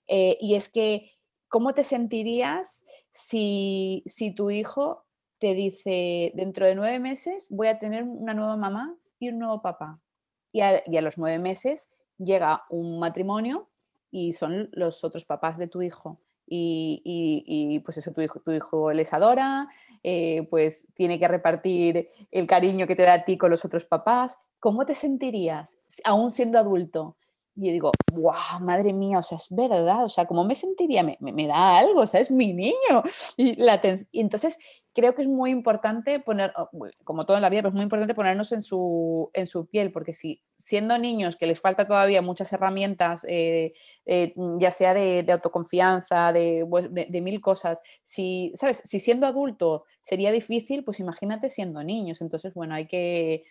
[0.06, 1.12] eh, y es que,
[1.48, 4.04] ¿cómo te sentirías si,
[4.36, 5.04] tu hijo
[5.38, 9.62] te dice, dentro de nueve meses voy a tener una nueva mamá y un nuevo
[9.62, 10.00] papá?
[10.52, 13.68] Y a, los nueve meses llega un matrimonio
[14.10, 16.18] y son los otros papás de tu hijo.
[16.50, 19.68] Y, pues eso, tu hijo, tu hijo les adora,
[20.02, 23.84] eh, pues tiene que repartir el cariño que te da a ti con los otros
[23.84, 24.38] papás.
[24.60, 27.17] ¿Cómo te sentirías aún siendo adulto?
[27.60, 31.02] Y digo, wow, madre mía, o sea, es verdad, o sea, ¿cómo me sentiría?
[31.02, 33.02] Me, me, da algo, o sea, es mi niño.
[33.36, 33.80] Y, la
[34.10, 34.58] y entonces
[34.98, 36.52] creo que es muy importante poner,
[37.04, 39.92] como todo en la vida, pero es muy importante ponernos en su, en su piel,
[39.92, 43.72] porque si siendo niños que les falta todavía muchas herramientas, eh,
[44.06, 48.82] eh, ya sea de, autoconfianza, de, de, mil cosas, si, ¿sabes?
[48.84, 52.20] Si siendo adulto sería difícil, pues imagínate siendo niños.
[52.20, 53.44] Entonces, bueno, hay que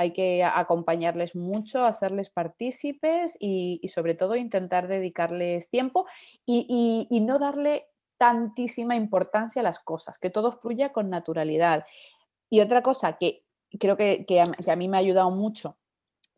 [0.00, 6.06] hay que acompañarles mucho, hacerles partícipes y, sobre todo intentar dedicarles tiempo
[6.46, 7.86] y, no darle
[8.16, 11.84] tantísima importancia a las cosas, que todo fluya con naturalidad.
[12.48, 13.44] Y otra cosa que
[13.78, 14.24] creo que,
[14.66, 15.76] a, mí me ha ayudado mucho,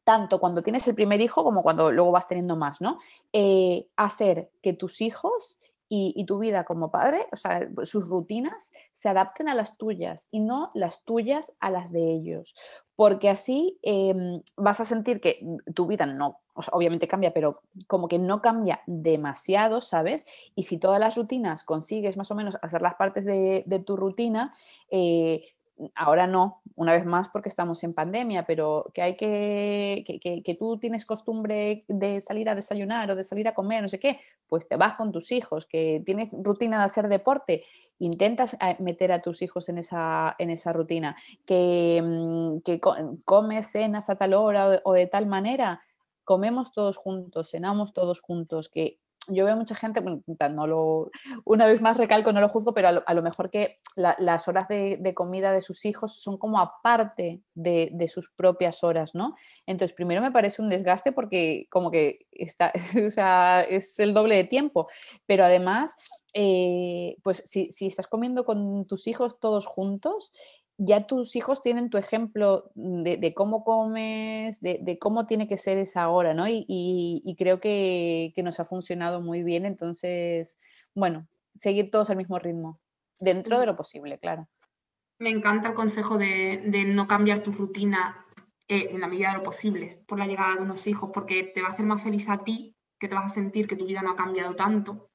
[0.04, 2.98] tanto cuando tienes el primer hijo como cuando luego vas teniendo más, ¿no?
[3.32, 5.58] Eh, hacer que tus hijos
[5.95, 10.40] y, tu vida como padre, o sea, sus rutinas se adapten a las tuyas y
[10.40, 12.55] no las tuyas a las de ellos.
[12.97, 18.18] Porque así em, vas a sentir que tu vida no, obviamente cambia, pero como que
[18.18, 20.24] no cambia demasiado, ¿sabes?
[20.55, 24.55] Y si todas las rutinas consigues más o menos hacer las partes de, tu rutina,
[24.90, 25.45] eh,
[25.94, 30.78] ahora no, una vez más porque estamos en pandemia, pero que hay que, que, tú
[30.78, 34.68] tienes costumbre de salir a desayunar o de salir a comer, no sé qué, pues
[34.68, 37.64] te vas con tus hijos, que tienes rutina de hacer deporte,
[37.98, 41.16] intentas eh, meter a tus hijos en esa, en esa rutina,
[41.46, 42.80] que, mm, que
[43.24, 45.82] comes cenas a tal hora o de tal manera,
[46.24, 48.98] comemos todos juntos, cenamos todos juntos, que
[49.28, 50.02] yo veo mucha gente,
[50.50, 51.10] no lo,
[51.44, 55.12] una vez más recalco, no lo juzgo, pero a lo, mejor que las horas de,
[55.14, 59.36] comida de sus hijos son como aparte de, sus propias horas, ¿no?
[59.66, 62.72] Entonces, primero me parece un desgaste porque como que está,
[63.06, 64.88] o sea, es el doble de tiempo,
[65.26, 65.94] pero además,
[66.34, 70.32] eh, pues si, si estás comiendo con tus hijos todos juntos,
[70.84, 76.08] ya tus hijos tienen tu ejemplo de, cómo comes, de, cómo tiene que ser esa
[76.08, 76.44] hora, ¿no?
[76.48, 79.64] Y, creo que, nos ha funcionado muy bien.
[79.64, 80.58] Entonces,
[80.94, 82.80] bueno, seguir todos al mismo ritmo,
[83.20, 84.48] dentro de lo posible, claro.
[85.18, 88.26] Me encanta el consejo de, no cambiar tu rutina
[88.66, 91.62] eh, en la medida de lo posible por la llegada de unos hijos, porque te
[91.62, 94.02] va a hacer más feliz a ti, que te vas a sentir que tu vida
[94.02, 95.11] no ha cambiado tanto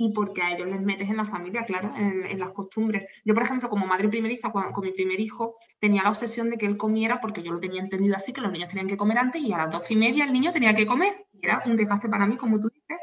[0.00, 3.04] y porque a ellos les metes en la familia, claro, en, las costumbres.
[3.24, 6.66] Yo, por ejemplo, como madre primeriza, con mi primer hijo, tenía la obsesión de que
[6.66, 9.42] él comiera, porque yo lo tenía entendido así, que los niños tenían que comer antes
[9.42, 11.26] y a las doce y media el niño tenía que comer.
[11.42, 13.02] Era un desgaste para mí, como tú dices,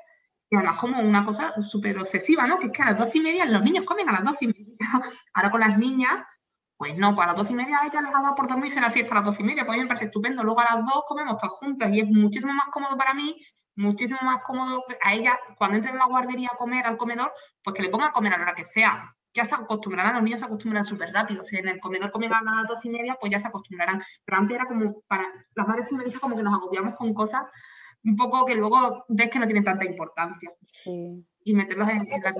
[0.49, 2.59] y además como una cosa súper obsesiva, ¿no?
[2.59, 4.47] Que es que a las doce y media los niños comen a las doce y
[4.47, 4.75] media.
[5.33, 6.23] Ahora con las niñas,
[6.78, 8.89] pues no, para pues las dos y media ella les ha dado por dormirse la
[8.89, 10.43] siesta a las dos y media, pues a mí me parece estupendo.
[10.43, 13.36] Luego a las dos comemos todas juntas y es muchísimo más cómodo para mí,
[13.76, 17.32] muchísimo más cómodo a ella cuando entre en la guardería a comer al comedor,
[17.63, 19.15] pues que le ponga a comer a la hora que sea.
[19.34, 21.43] Ya se acostumbrarán, los niños se acostumbran súper rápido.
[21.43, 24.01] Si en el comedor comen a las dos y media, pues ya se acostumbrarán.
[24.23, 27.43] Pero antes era como para las madres primerizas como que nos agobiamos con cosas
[28.05, 30.51] un poco que luego ves que no tienen tanta importancia.
[30.61, 31.26] Sí.
[31.43, 32.32] Y meterlos en, en la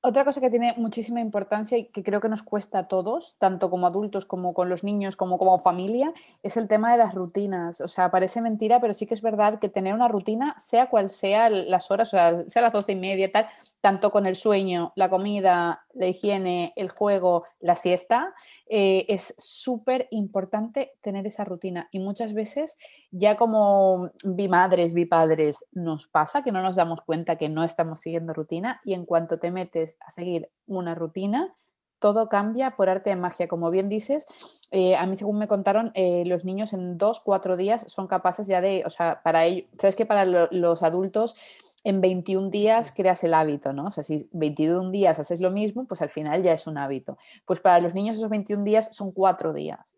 [0.00, 3.68] otra cosa que tiene muchísima importancia y que creo que nos cuesta a todos, tanto
[3.68, 7.80] como adultos como con los niños, como como familia, es el tema de las rutinas.
[7.80, 11.10] O sea, parece mentira, pero sí que es verdad que tener una rutina, sea cual
[11.10, 13.48] sea las horas, o sea, sea las doce y media, tal,
[13.80, 18.34] tanto con el sueño, la comida, la higiene, el juego, la siesta,
[18.68, 21.88] eh, es súper importante tener esa rutina.
[21.90, 22.78] Y muchas veces,
[23.10, 28.32] ya como bimadres, bipadres, nos pasa que no nos damos cuenta que no estamos siguiendo
[28.32, 31.54] rutina y en cuanto te metes a seguir una rutina,
[31.98, 33.48] todo cambia por arte de magia.
[33.48, 34.26] Como bien dices,
[34.70, 38.46] eh, a mí según me contaron, eh, los niños en dos, cuatro días son capaces
[38.46, 41.36] ya de, o sea, para ellos, sabes que para los adultos
[41.84, 43.86] en 21 días creas el hábito, ¿no?
[43.86, 47.18] O sea, si 21 días haces lo mismo, pues al final ya es un hábito.
[47.46, 49.97] Pues para los niños esos 21 días son cuatro días.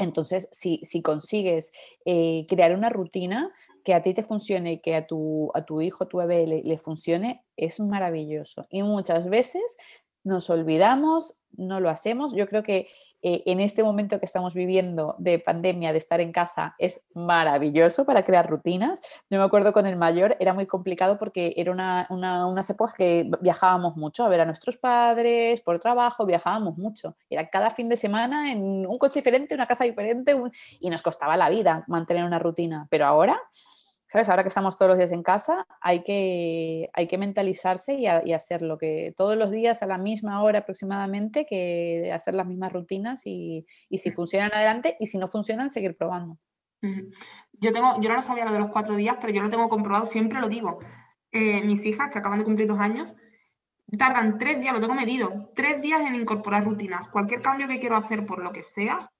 [0.00, 1.72] Entonces, si, si consigues
[2.06, 3.52] eh, crear una rutina
[3.84, 6.62] que a ti te funcione y que a tu, a tu hijo, tu bebé le,
[6.62, 8.66] le funcione, es maravilloso.
[8.70, 9.62] Y muchas veces
[10.24, 12.34] nos olvidamos, no lo hacemos.
[12.34, 12.88] Yo creo que
[13.22, 18.04] eh, en este momento que estamos viviendo de pandemia, de estar en casa, es maravilloso
[18.04, 19.00] para crear rutinas.
[19.28, 22.94] Yo me acuerdo con el mayor, era muy complicado porque era una, una, unas épocas
[22.94, 27.16] que viajábamos mucho a ver a nuestros padres, por trabajo, viajábamos mucho.
[27.28, 30.34] Era cada fin de semana en un coche diferente, una casa diferente,
[30.80, 32.86] y nos costaba la vida mantener una rutina.
[32.90, 33.40] Pero ahora
[34.10, 34.28] ¿sabes?
[34.28, 38.60] Ahora que estamos todos los días en casa, hay que, hay que mentalizarse y, hacer
[38.60, 43.22] lo que todos los días a la misma hora aproximadamente, que hacer las mismas rutinas
[43.24, 46.38] y, si funcionan adelante y si no funcionan, seguir probando.
[47.52, 49.68] Yo, tengo, yo no lo sabía lo de los cuatro días, pero yo lo tengo
[49.68, 50.80] comprobado, siempre lo digo.
[51.30, 53.14] Eh, mis hijas, que acaban de cumplir dos años,
[53.96, 57.06] tardan tres días, lo tengo medido, tres días en incorporar rutinas.
[57.06, 59.12] Cualquier cambio que quiero hacer por lo que sea,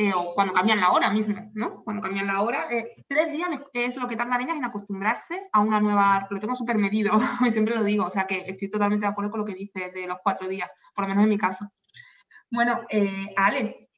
[0.00, 1.84] eh, o cuando cambian la hora mismo, ¿no?
[1.84, 5.60] Cuando cambian la hora, eh, tres días es lo que tardan ellas en acostumbrarse a
[5.60, 7.20] una nueva, lo tengo súper medido,
[7.52, 10.06] siempre lo digo, o sea que estoy totalmente de acuerdo con lo que dices de
[10.06, 11.70] los cuatro días, por lo menos en mi caso.
[12.50, 13.90] Bueno, eh, Ale,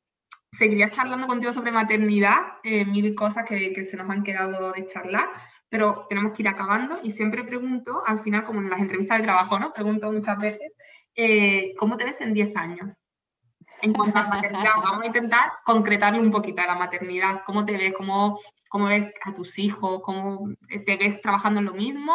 [0.50, 5.30] seguiría charlando contigo sobre maternidad, mil cosas que, que se nos han quedado de charlar,
[5.68, 9.24] pero tenemos que ir acabando y siempre pregunto, al final, como en las entrevistas de
[9.24, 9.72] trabajo, ¿no?
[9.72, 10.72] Pregunto muchas veces,
[11.78, 13.01] ¿cómo te ves en 10 años?
[13.82, 14.72] En cuanto a la maternidad.
[14.82, 17.42] Vamos a intentar concretarle un poquito a la maternidad.
[17.44, 17.92] ¿Cómo te ves?
[17.94, 20.00] ¿Cómo, cómo ves a tus hijos?
[20.02, 20.48] ¿Cómo
[20.86, 22.12] te ves trabajando en lo mismo?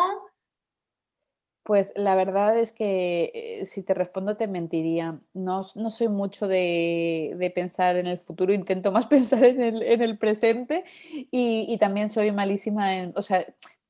[1.68, 5.20] Pues la verdad es que eh, si te respondo te mentiría.
[5.34, 9.84] No, no soy mucho de, de, pensar en el futuro, intento más pensar en el,
[9.84, 13.46] en el presente y, y, también soy malísima en, o sea,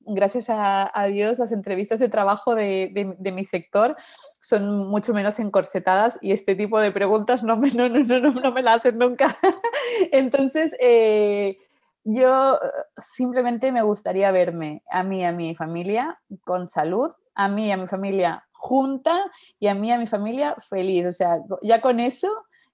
[0.08, 3.96] gracias a, Dios, las entrevistas de trabajo de, mi sector
[4.42, 8.78] son mucho menos encorsetadas y este tipo de preguntas no me, no, no, me las
[8.78, 9.38] hacen nunca.
[10.12, 11.58] Entonces, eh,
[12.04, 12.58] yo
[12.98, 17.72] simplemente me gustaría verme a mí y a mi familia con salud, a mí y
[17.72, 19.30] a mi familia junta
[19.60, 21.06] y a mí y a mi familia feliz.
[21.06, 22.30] O sea, ya con eso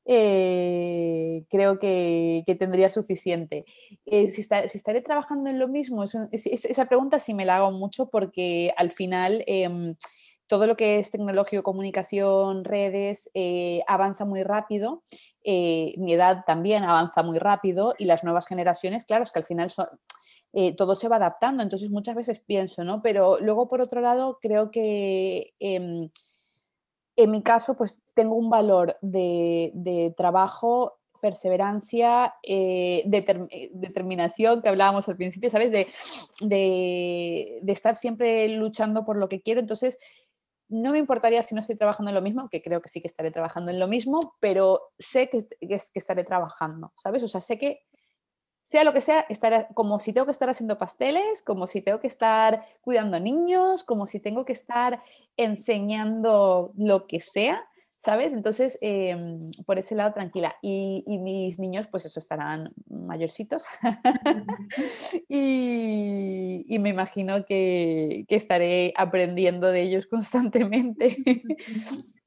[0.06, 3.66] eh, creo que, tendría suficiente.
[4.06, 8.74] Eh, si, estaré trabajando en lo mismo, esa pregunta sí me la hago mucho porque
[8.78, 9.96] al final em,
[10.48, 15.04] todo lo que es tecnológico, comunicación, redes, eh, avanza muy rápido.
[15.46, 19.70] mi edad también avanza muy rápido y las nuevas generaciones, claro, es que al final
[20.78, 21.64] todo se va adaptando.
[21.64, 23.02] Entonces muchas veces pienso, ¿no?
[23.02, 26.10] Pero luego por otro lado creo que em,
[27.16, 35.08] en mi caso, pues tengo un valor de, trabajo, perseverancia, eh, eh, determinación, que hablábamos
[35.08, 35.72] al principio, ¿sabes?
[35.72, 39.60] De, estar siempre luchando por lo que quiero.
[39.60, 39.98] Entonces,
[40.70, 43.08] no me importaría si no estoy trabajando en lo mismo, que creo que sí que
[43.08, 47.24] estaré trabajando en lo mismo, pero sé que, que estaré trabajando, ¿sabes?
[47.24, 47.82] O sea, sé que
[48.64, 52.00] sea lo que sea, estar, como si tengo que estar haciendo pasteles, como si tengo
[52.00, 55.04] que estar cuidando niños, como si tengo que estar
[55.38, 58.34] enseñando lo que sea, ¿sabes?
[58.34, 60.56] Entonces, em, por ese lado, tranquila.
[60.62, 63.66] Y, mis niños, pues eso, estarán mayorcitos.
[65.30, 71.18] y, me imagino que, que estaré aprendiendo de ellos constantemente.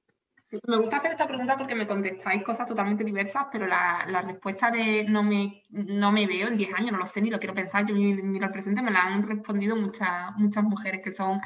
[0.67, 5.05] me gusta hacer esta pregunta porque me contestáis cosas totalmente diversas, pero la, respuesta de
[5.05, 7.87] no me, no me veo en 10 años, no lo sé ni lo quiero pensar,
[7.87, 11.41] yo miro al presente, me la han respondido muchas, muchas mujeres que son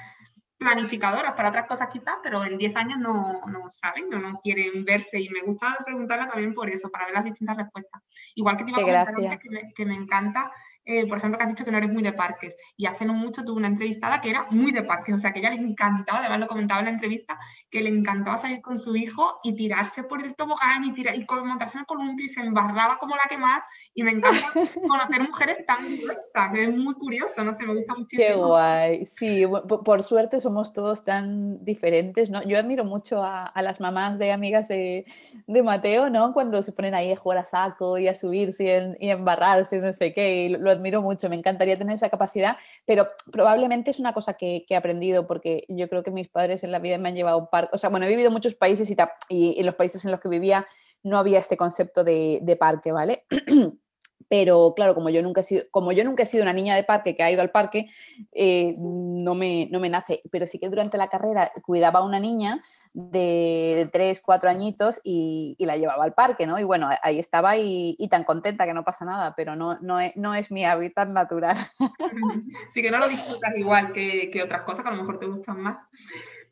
[0.59, 4.85] planificadoras para otras cosas quizás, pero en 10 años no, no saben, no, no, quieren
[4.85, 8.03] verse y me gusta preguntarla también por eso, para ver las distintas respuestas.
[8.35, 10.51] Igual que te iba a comentar antes que me, que me encanta
[10.85, 12.57] eh, por ejemplo, que has dicho que no eres muy de parques.
[12.77, 15.41] Y hace no mucho tuve una entrevistada que era muy de parques, o sea, que
[15.41, 17.39] ella le encantaba, además lo comentaba en la entrevista,
[17.71, 21.27] que le encantaba salir con su hijo y tirarse por el tobogán y, tirar, y
[21.45, 23.61] montarse en el columpio y se embarraba como la que más.
[23.95, 24.41] Y me encanta
[24.89, 28.27] conocer mujeres tan diversas, es muy curioso, no sé, me gusta muchísimo.
[28.27, 32.43] Qué guay, sí, por, suerte somos todos tan diferentes, ¿no?
[32.43, 35.05] Yo admiro mucho a, las mamás de amigas de,
[35.47, 36.33] de, Mateo, ¿no?
[36.33, 39.79] Cuando se ponen ahí a jugar a saco y a subirse y, en, y embarrarse,
[39.79, 42.57] no sé qué, y lo admiro mucho, me encantaría tener esa capacidad,
[42.87, 46.73] pero probablemente es una cosa que, he aprendido porque yo creo que mis padres en
[46.73, 48.97] la vida me han llevado un parque, o sea, bueno, he vivido muchos países y,
[49.29, 50.67] y, en los países en los que vivía
[51.03, 53.25] no había este concepto de, de parque, ¿vale?
[54.29, 56.85] pero claro, como yo nunca he sido, como yo nunca he sido una niña de
[56.85, 57.89] parque que ha ido al parque,
[58.33, 60.23] eh, no, me, no me nace.
[60.31, 62.63] Pero sí que durante la carrera cuidaba a una niña
[62.93, 66.59] de tres, cuatro añitos y, la llevaba al parque, ¿no?
[66.59, 70.51] Y bueno, ahí estaba y, tan contenta que no pasa nada, pero no, no, es,
[70.51, 71.57] mi hábitat natural.
[72.73, 75.61] Sí que no lo disfrutas igual que, otras cosas que a lo mejor te gustan
[75.61, 75.79] más.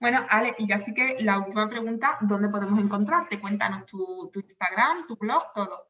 [0.00, 3.40] Bueno, Ale, y ya sí que la última pregunta, ¿dónde podemos encontrarte?
[3.40, 5.87] Cuéntanos tu Instagram, tu blog, todo.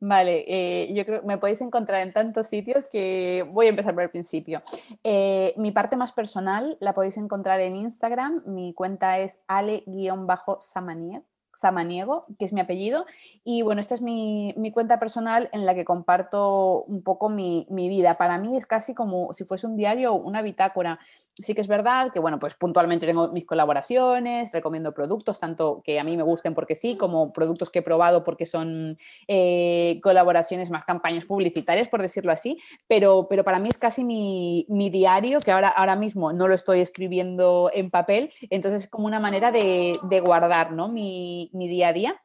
[0.00, 3.94] Vale, eh, yo creo que me podéis encontrar en tantos sitios que voy a empezar
[3.94, 4.62] por el principio.
[5.02, 8.42] Eh, mi parte más personal la podéis encontrar en Instagram.
[8.46, 11.22] Mi cuenta es ale-samanier
[11.58, 13.04] Samaniego, que es mi apellido.
[13.42, 18.16] Y bueno, esta es mi, cuenta personal en la que comparto un poco mi, vida.
[18.16, 21.00] Para mí es casi como si fuese un diario o una bitácora.
[21.42, 26.00] Sí que es verdad que, bueno, pues puntualmente tengo mis colaboraciones, recomiendo productos, tanto que
[26.00, 28.96] a mí me gusten porque sí, como productos que he probado porque son
[29.28, 32.58] eh, colaboraciones más campañas publicitarias, por decirlo así.
[32.88, 36.80] Pero, pero para mí es casi mi, diario, que ahora, ahora mismo no lo estoy
[36.80, 40.88] escribiendo en papel, entonces es como una manera de, de guardar ¿no?
[40.88, 42.22] mi, mi, día a día.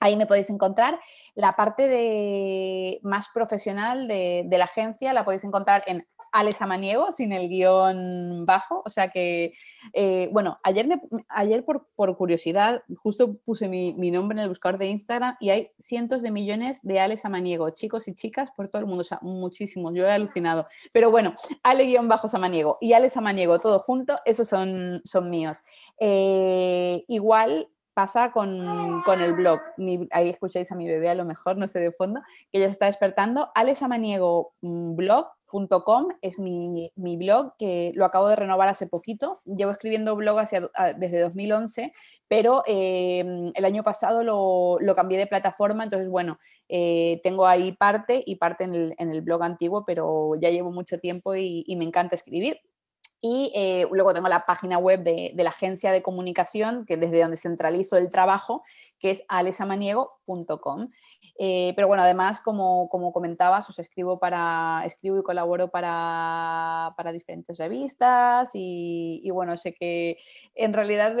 [0.00, 0.98] Ahí me podéis encontrar.
[1.34, 7.32] La parte de, más profesional de, la agencia la podéis encontrar en Alex Amaniego, sin
[7.32, 8.82] el guion bajo.
[8.84, 9.52] O sea que,
[9.92, 10.88] eh, bueno, ayer,
[11.28, 16.22] ayer por, curiosidad, justo puse mi, nombre en el buscador de Instagram y hay cientos
[16.22, 19.92] de millones de Alex Samaniego, chicos y chicas por todo el mundo, o sea, muchísimos.
[19.94, 20.66] Yo he alucinado.
[20.92, 25.62] Pero bueno, Ale-Samaniego y Alex Samaniego, todo junto, esos son, son míos.
[25.98, 29.60] Eh, igual pasa con, el blog.
[30.10, 32.20] ahí escucháis a mi bebé a lo mejor, no sé de fondo,
[32.50, 33.50] que ya se está despertando.
[36.22, 39.40] Es mi, blog, que lo acabo de renovar hace poquito.
[39.44, 41.92] Llevo escribiendo blog hacia, desde 2011,
[42.28, 46.38] pero em, el año pasado lo, cambié de plataforma, entonces bueno,
[46.68, 51.34] eh, tengo ahí parte y parte en el, blog antiguo, pero ya llevo mucho tiempo
[51.34, 52.60] y me encanta escribir.
[53.24, 57.36] Y eh, luego tengo la página web de, la agencia de comunicación, que desde donde
[57.36, 58.64] centralizo el trabajo,
[58.98, 60.88] que es alesamaniego.com.
[61.38, 67.12] Eh, pero bueno, además, como, como, comentabas, os escribo, para, escribo y colaboro para, para
[67.12, 70.18] diferentes revistas y, bueno, sé que
[70.56, 71.16] en realidad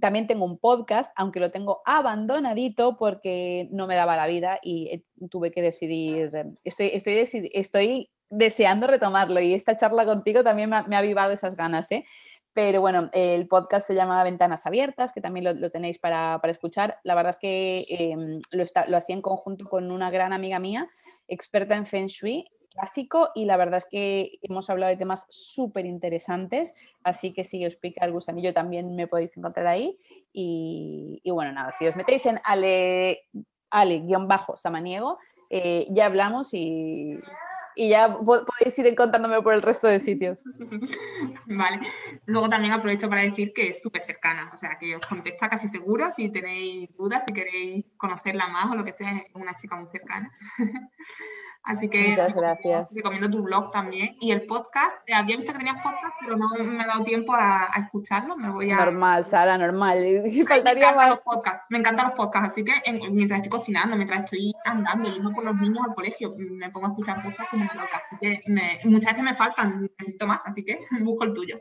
[0.00, 4.88] también tengo un podcast, aunque lo tengo abandonadito porque no me daba la vida y
[4.88, 6.32] eh, tuve que decidir,
[6.64, 11.92] estoy, estoy, estoy deseando retomarlo y esta charla contigo también me ha, avivado esas ganas,
[11.92, 12.04] ¿eh?
[12.54, 16.98] Pero bueno, el podcast se llama Ventanas Abiertas, que también lo, tenéis para, escuchar.
[17.02, 20.88] La verdad es que em, lo, lo hacía en conjunto con una gran amiga mía,
[21.28, 25.84] experta en Feng Shui clásico, y la verdad es que hemos hablado de temas súper
[25.86, 26.74] interesantes,
[27.04, 29.98] así que si os pica el gusanillo también me podéis encontrar ahí.
[30.32, 33.28] Y, bueno, nada, si os metéis en ale,
[33.70, 35.18] ale-samaniego,
[35.50, 37.18] eh, ya hablamos y
[37.74, 40.44] y ya podéis ir encontrándome por el resto de sitios.
[41.46, 41.80] Vale.
[42.26, 45.68] Luego también aprovecho para decir que es súper cercana, o sea, que os contesta casi
[45.68, 49.76] seguro si tenéis dudas, si queréis conocerla más o lo que sea, es una chica
[49.76, 50.30] muy cercana.
[51.64, 52.88] Así que Muchas gracias.
[52.90, 54.16] recomiendo tu blog también.
[54.20, 57.34] Y el podcast, eh, había visto que tenías podcast, pero no me ha dado tiempo
[57.34, 58.36] a, escucharlo.
[58.36, 58.76] Me voy a...
[58.76, 60.24] Normal, Sara, normal.
[60.48, 61.10] Faltaría me más.
[61.10, 61.64] Los podcasts.
[61.70, 62.72] Me encantan los podcasts, así que
[63.10, 66.90] mientras estoy cocinando, mientras estoy andando, yendo por los niños al colegio, me pongo a
[66.90, 68.42] escuchar podcasts Así que
[68.84, 71.60] muchas veces me faltan, necesito más, así que busco el tuyo.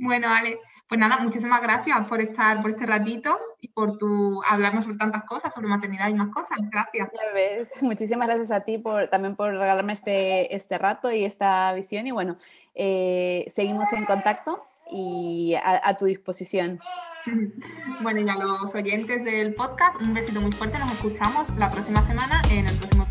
[0.00, 4.84] Bueno, Ale, pues nada, muchísimas gracias por estar por este ratito y por tu hablarnos
[4.84, 6.56] sobre tantas cosas, sobre maternidad y más cosas.
[6.70, 7.10] Gracias.
[7.34, 7.72] Ves.
[7.82, 12.06] Muchísimas gracias a ti por, también por regalarme este, este rato y esta visión.
[12.06, 12.38] Y bueno,
[12.74, 16.78] eh, seguimos en contacto y a, tu disposición.
[18.00, 20.78] Bueno, y a los oyentes del podcast, un besito muy fuerte.
[20.78, 23.06] Nos escuchamos la próxima semana en el próximo